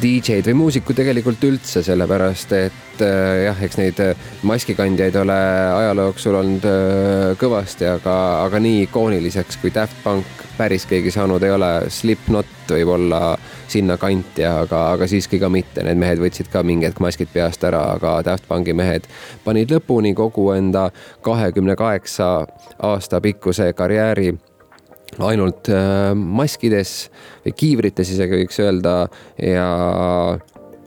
DJ-d 0.00 0.48
või 0.50 0.58
muusikud 0.64 0.96
tegelikult 0.98 1.42
üldse, 1.46 1.82
sellepärast 1.86 2.54
et 2.56 3.02
äh, 3.04 3.44
jah, 3.44 3.60
eks 3.66 3.78
neid 3.80 4.00
äh, 4.02 4.30
maskikandjaid 4.46 5.18
ole 5.20 5.36
ajaloo 5.80 6.08
jooksul 6.10 6.38
olnud 6.40 6.68
kõvasti, 7.40 7.88
aga, 7.90 8.16
aga 8.46 8.62
nii 8.62 8.86
ikooniliseks 8.86 9.60
kui 9.62 9.74
Daft 9.74 10.00
Punk 10.04 10.44
päris 10.56 10.86
keegi 10.86 11.10
saanud 11.10 11.42
ei 11.42 11.50
ole. 11.50 11.70
Slipknot 11.90 12.70
võib 12.70 12.94
olla 12.94 13.20
sinnakanti, 13.68 14.46
aga, 14.48 14.80
aga 14.94 15.08
siiski 15.10 15.38
ka 15.42 15.50
mitte, 15.52 15.82
need 15.84 16.00
mehed 16.00 16.22
võtsid 16.22 16.48
ka 16.52 16.62
mingi 16.66 16.88
hetk 16.88 17.02
maskid 17.04 17.28
peast 17.34 17.64
ära, 17.66 17.82
aga 17.98 18.16
Daft 18.24 18.48
Punki 18.48 18.72
mehed 18.76 19.08
panid 19.44 19.74
lõpuni 19.74 20.14
kogu 20.16 20.50
enda 20.56 20.88
kahekümne 21.26 21.76
kaheksa 21.76 22.32
aasta 22.78 23.20
pikkuse 23.20 23.72
karjääri 23.76 24.32
ainult 25.22 25.68
äh, 25.72 26.12
maskides 26.14 27.10
või 27.44 27.54
kiivrites 27.56 28.10
isegi 28.14 28.40
võiks 28.42 28.58
öelda 28.62 28.94
ja, 29.38 29.68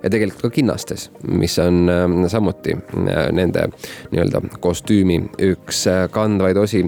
ja 0.04 0.12
tegelikult 0.12 0.48
ka 0.48 0.54
kinnastes, 0.58 1.08
mis 1.28 1.58
on 1.64 1.88
äh, 1.92 2.08
samuti 2.32 2.76
äh, 2.76 3.30
nende 3.36 3.70
nii-öelda 4.12 4.44
kostüümi 4.64 5.22
üks 5.52 5.86
kandvaid 6.12 6.60
osi. 6.60 6.86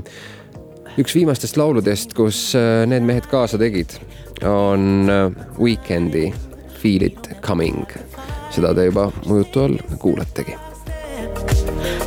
üks 1.00 1.16
viimastest 1.16 1.58
lauludest, 1.58 2.14
kus 2.18 2.54
need 2.90 3.06
mehed 3.08 3.30
kaasa 3.32 3.58
tegid, 3.62 3.94
on 4.44 5.08
Weekend'i 5.60 6.34
Feel 6.80 7.04
it 7.04 7.30
coming. 7.42 7.86
seda 8.52 8.74
te 8.74 8.86
juba 8.88 9.12
mu 9.28 9.38
jutu 9.38 9.62
all 9.64 9.78
kuuletegi. 10.00 10.56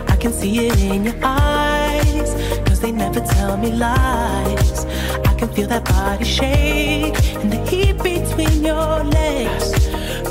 I 0.09 0.17
can 0.17 0.33
see 0.33 0.67
it 0.67 0.79
in 0.81 1.05
your 1.05 1.15
eyes, 1.23 2.35
cause 2.67 2.81
they 2.81 2.93
never 2.93 3.21
tell 3.21 3.57
me 3.57 3.71
lies. 3.71 4.87
Can 5.43 5.55
feel 5.57 5.67
that 5.71 5.85
body 5.87 6.25
shake 6.25 7.17
and 7.35 7.53
the 7.53 7.57
heat 7.69 7.97
between 8.01 8.65
your 8.65 9.03
legs. 9.03 9.73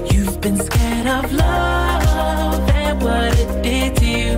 You've 0.10 0.40
been 0.40 0.56
scared 0.56 1.06
of 1.06 1.34
love 1.34 2.70
and 2.70 3.04
what 3.04 3.38
it 3.38 3.62
did 3.62 3.98
to 3.98 4.06
you. 4.06 4.38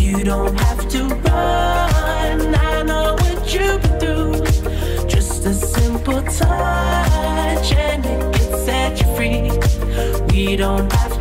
You 0.00 0.22
don't 0.22 0.54
have 0.56 0.88
to 0.88 1.02
run, 1.08 2.54
I 2.54 2.82
know 2.84 3.14
what 3.14 3.52
you've 3.52 3.82
been 3.82 3.98
through. 3.98 5.08
Just 5.08 5.46
a 5.46 5.52
simple 5.52 6.22
touch 6.22 7.72
and 7.72 8.06
it 8.06 8.34
can 8.36 8.64
set 8.64 9.00
you 9.00 9.16
free. 9.16 9.50
We 10.32 10.54
don't 10.54 10.92
have 10.92 11.11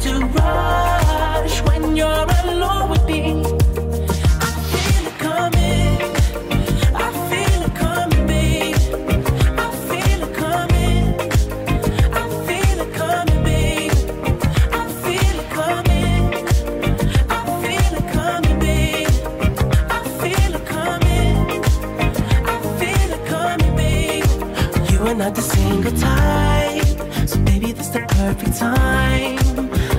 perfect 28.41 28.59
time. 28.59 29.37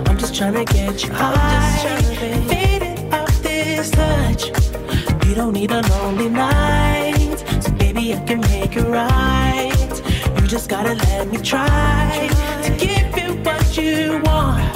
I'm 0.07 0.19
just 0.19 0.35
trying 0.35 0.55
to 0.55 0.65
get 0.65 1.05
you 1.05 1.13
high, 1.13 2.01
faded 2.49 3.13
off 3.13 3.43
this 3.43 3.91
touch. 3.91 4.47
You 5.27 5.35
don't 5.35 5.53
need 5.53 5.71
a 5.71 5.83
lonely 5.83 6.29
night, 6.29 7.37
so 7.61 7.71
baby, 7.73 8.15
I 8.15 8.21
can 8.21 8.41
make 8.41 8.77
it 8.77 8.85
right. 8.85 10.03
You 10.41 10.47
just 10.47 10.69
gotta 10.69 10.95
let 10.95 11.31
me 11.31 11.39
try 11.39 12.29
to 12.63 12.71
give 12.77 13.17
you 13.17 13.35
what 13.43 13.77
you 13.77 14.21
want. 14.25 14.75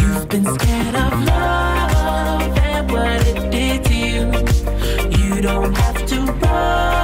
You've 0.00 0.28
been 0.28 0.44
scared 0.44 0.94
of 0.94 1.24
love 1.24 2.58
and 2.58 2.90
what 2.90 3.26
it 3.26 3.50
did 3.50 3.84
to 3.84 3.94
you. 3.94 5.34
You 5.34 5.42
don't 5.42 5.76
have 5.76 6.06
to 6.06 6.20
run. 6.20 6.95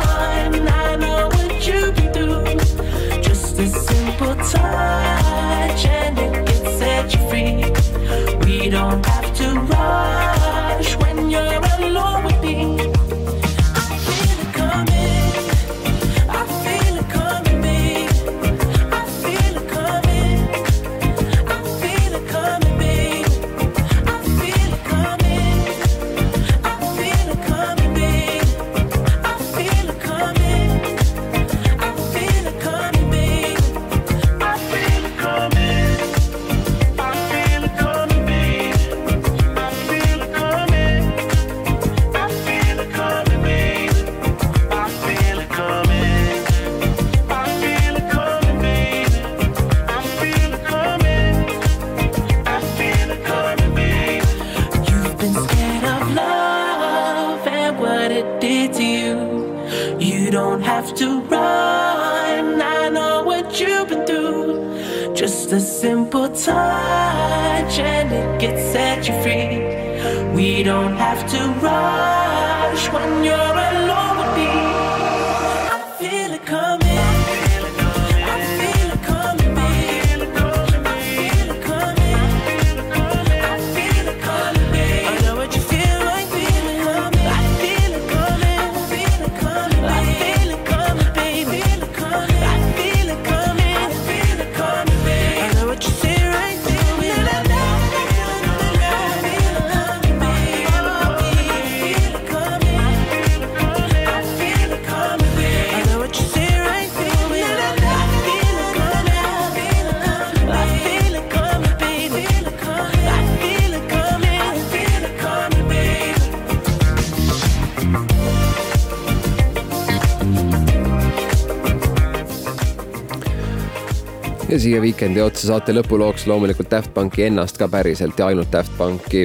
Ja 124.53 124.59
siia 124.61 124.81
Weekend'i 124.83 125.23
otsa 125.25 125.49
saate 125.49 125.73
lõpulooks 125.73 126.27
loomulikult 126.29 126.69
Daft 126.71 126.93
Punki 126.95 127.25
ennast 127.25 127.57
ka 127.61 127.69
päriselt 127.73 128.19
ja 128.21 128.29
ainult 128.29 128.51
Daft 128.53 128.73
Punki. 128.77 129.25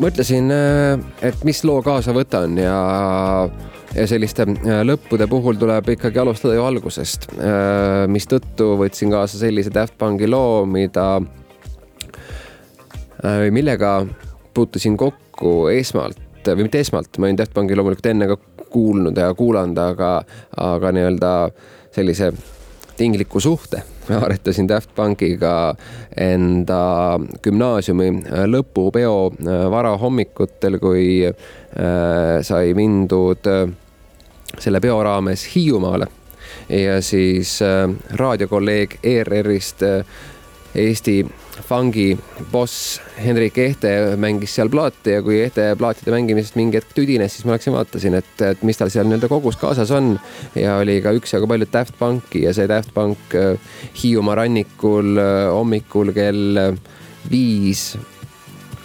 mõtlesin, 0.00 0.52
et 1.22 1.44
mis 1.44 1.60
loo 1.64 1.80
kaasa 1.84 2.12
võtan 2.16 2.58
ja, 2.60 2.76
ja 3.94 4.06
selliste 4.08 4.44
äh, 4.48 4.80
lõppude 4.84 5.28
puhul 5.28 5.56
tuleb 5.60 5.88
ikkagi 5.96 6.20
alustada 6.20 6.56
ju 6.56 6.64
algusest. 6.64 7.28
mistõttu 8.08 8.74
võtsin 8.80 9.12
kaasa 9.12 9.40
sellise 9.40 9.72
Daft 9.72 9.96
Punki 9.98 10.28
loo, 10.28 10.66
mida, 10.66 11.22
äh, 13.24 13.46
millega 13.50 14.06
puutusin 14.54 14.96
kokku 14.96 15.68
esmalt 15.72 16.18
või 16.44 16.66
mitte 16.66 16.80
esmalt, 16.80 17.16
ma 17.18 17.28
olin 17.28 17.40
Daft 17.40 17.54
Punki 17.56 17.76
loomulikult 17.76 18.10
enne 18.12 18.28
ka 18.28 18.36
kuulnud 18.70 19.16
ja 19.16 19.32
kuulanud, 19.34 19.78
aga, 19.78 20.12
aga 20.56 20.92
nii-öelda 20.92 21.32
sellise 21.94 22.32
tingliku 22.96 23.40
suhte 23.40 23.82
aretasin 24.18 24.68
Daft 24.68 24.94
Punkiga 24.94 25.74
enda 26.16 27.18
gümnaasiumi 27.42 28.10
lõpupeo 28.50 29.14
varahommikutel, 29.70 30.78
kui 30.82 31.04
äh, 31.26 31.34
sai 32.42 32.74
mindud 32.74 33.50
äh, 33.50 33.66
selle 34.58 34.80
peo 34.80 35.02
raames 35.02 35.46
Hiiumaale. 35.54 36.10
Ja 36.68 37.00
siis 37.02 37.58
äh, 37.62 37.86
raadiokolleeg 38.18 38.98
ERR-ist 39.02 39.86
Eesti 40.74 41.24
fungi 41.66 42.18
boss 42.52 43.00
Henrik 43.20 43.58
Ehte 43.58 43.92
mängis 44.20 44.54
seal 44.56 44.70
plaati 44.72 45.16
ja 45.16 45.22
kui 45.24 45.40
Ehte 45.44 45.70
plaatide 45.78 46.14
mängimisest 46.14 46.56
mingi 46.58 46.78
hetk 46.80 46.94
tüdines, 46.96 47.34
siis 47.34 47.46
ma 47.48 47.56
läksin 47.56 47.74
vaatasin, 47.74 48.16
et, 48.20 48.32
et 48.46 48.62
mis 48.66 48.78
tal 48.78 48.92
seal 48.92 49.08
nii-öelda 49.08 49.30
kogus 49.30 49.58
kaasas 49.60 49.90
on. 49.96 50.14
ja 50.54 50.78
oli 50.82 51.00
ka 51.04 51.14
üksjagu 51.16 51.48
palju 51.50 51.68
Daft 51.72 51.98
Punki 51.98 52.44
ja 52.46 52.54
see 52.56 52.68
Daft 52.70 52.94
Punk 52.94 53.36
äh, 53.38 53.58
Hiiumaa 54.02 54.40
rannikul 54.42 55.18
äh, 55.20 55.50
hommikul 55.52 56.14
kell 56.16 56.64
viis 57.30 57.92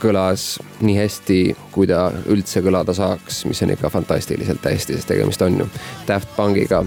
kõlas 0.01 0.57
nii 0.83 0.97
hästi, 0.99 1.39
kui 1.71 1.87
ta 1.89 2.09
üldse 2.29 2.61
kõlada 2.61 2.93
saaks, 2.93 3.45
mis 3.49 3.63
on 3.63 3.73
ikka 3.73 3.89
fantastiliselt 3.89 4.65
hästi, 4.67 4.99
sest 4.99 5.09
tegemist 5.09 5.41
on 5.45 5.63
ju 5.63 5.69
Daft 6.07 6.35
Punkiga 6.35 6.83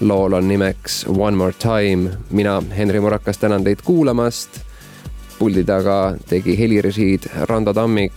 lool 0.00 0.32
on 0.32 0.48
nimeks 0.48 1.04
One 1.08 1.36
More 1.36 1.52
Time. 1.52 2.10
mina, 2.30 2.62
Henri 2.76 3.00
Murakas, 3.00 3.38
tänan 3.38 3.64
teid 3.64 3.78
kuulamast. 3.84 4.60
Puldi 5.38 5.64
taga 5.66 6.14
tegi 6.28 6.56
helirežiid 6.58 7.28
Rando 7.48 7.72
Tammik. 7.72 8.12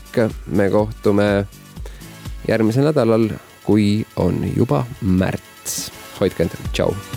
me 0.47 0.69
kohtume 0.69 1.45
järgmisel 2.47 2.89
nädalal, 2.91 3.29
kui 3.63 4.05
on 4.15 4.43
juba 4.55 4.85
märts. 5.01 5.91
hoidke 6.19 6.43
end, 6.43 6.59
tšau. 6.73 7.16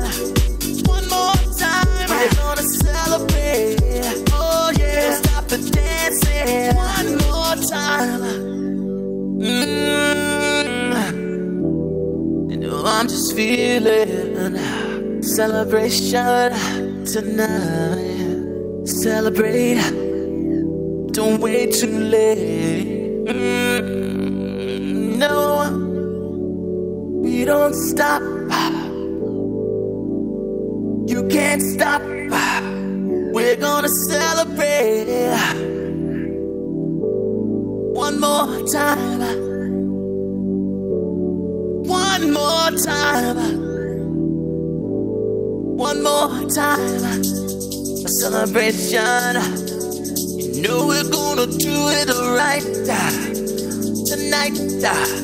One 6.75 7.17
more 7.17 7.55
time. 7.67 8.21
Mm. 9.39 10.11
You 12.51 12.57
know 12.57 12.83
I'm 12.85 13.07
just 13.07 13.35
feeling 13.35 14.57
celebration 15.21 17.05
tonight. 17.05 18.87
Celebrate. 18.87 19.81
Don't 21.13 21.39
wait 21.41 21.73
too 21.73 21.99
late. 21.99 23.25
Mm, 23.25 25.17
no, 25.17 25.69
we 27.21 27.45
don't 27.45 27.73
stop. 27.73 28.21
You 31.07 31.27
can't 31.27 31.61
stop. 31.61 32.01
We're 33.33 33.57
gonna 33.57 33.89
celebrate 33.89 35.07
one 38.11 38.19
more 38.19 38.67
time. 38.67 39.19
One 41.87 42.33
more 42.33 42.71
time. 42.71 43.37
One 45.77 46.03
more 46.03 46.49
time. 46.49 47.03
A 48.03 48.09
celebration. 48.09 49.35
You 50.55 50.61
know 50.61 50.87
we're 50.87 51.09
gonna 51.09 51.47
do 51.47 51.89
it 51.99 52.09
right 52.35 52.63
tonight. 54.07 54.57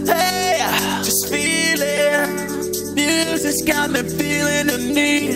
Hey, 0.07 0.59
just 1.03 1.29
feeling. 1.29 2.95
Music's 2.95 3.63
got 3.63 3.91
me 3.91 4.01
feeling 4.03 4.67
the 4.67 4.77
need. 4.95 5.35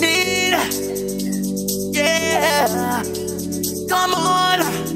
Need. 0.00 0.54
Yeah. 1.94 3.02
Come 3.88 4.14
on. 4.14 4.95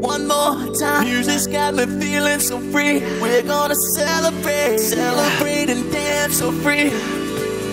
One 0.00 0.26
more 0.26 0.56
time. 0.74 1.04
Music's 1.04 1.46
got 1.46 1.74
me 1.74 1.84
feeling 2.00 2.40
so 2.40 2.58
free. 2.72 3.00
We're 3.20 3.42
gonna 3.42 3.74
celebrate. 3.74 4.78
Celebrate 4.78 5.68
and 5.68 5.92
dance 5.92 6.38
so 6.38 6.52
free. 6.52 6.88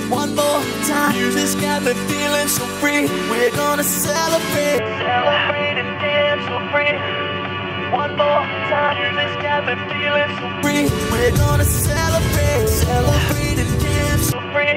One 0.09 0.35
more 0.35 0.61
time. 0.83 1.13
Music's 1.13 1.55
got 1.55 1.83
me 1.83 1.93
feeling 2.11 2.49
so 2.49 2.65
free. 2.83 3.07
We're 3.31 3.55
gonna 3.55 3.83
celebrate. 3.83 4.83
Celebrate 5.07 5.79
and 5.79 5.93
dance 6.03 6.43
so 6.51 6.59
free. 6.67 6.93
One 7.95 8.11
more 8.17 8.43
time. 8.67 8.97
Music's 8.99 9.41
got 9.41 9.63
me 9.63 9.75
feeling 9.87 10.31
so 10.35 10.47
free. 10.61 10.83
We're 11.11 11.31
gonna 11.31 11.63
celebrate. 11.63 12.67
Celebrate 12.67 13.57
and 13.63 13.73
dance 13.79 14.27
so 14.31 14.39
free. 14.51 14.75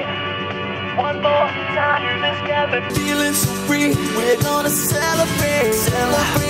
One 0.95 1.21
more 1.21 1.51
time. 1.75 1.99
Music's 2.07 2.47
got 2.47 2.71
me 2.71 2.79
feeling 2.95 3.33
so 3.33 3.51
free. 3.67 3.91
We're 4.15 4.41
gonna 4.41 4.69
celebrate. 4.69 5.73
Celebrate 5.73 6.40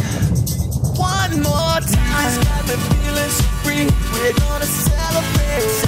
One 0.00 1.42
more 1.42 1.80
time. 1.80 2.42
Got 2.44 2.66
free. 3.62 3.86
We're 4.12 4.32
gonna. 4.34 4.64
Celebrate 4.64 5.85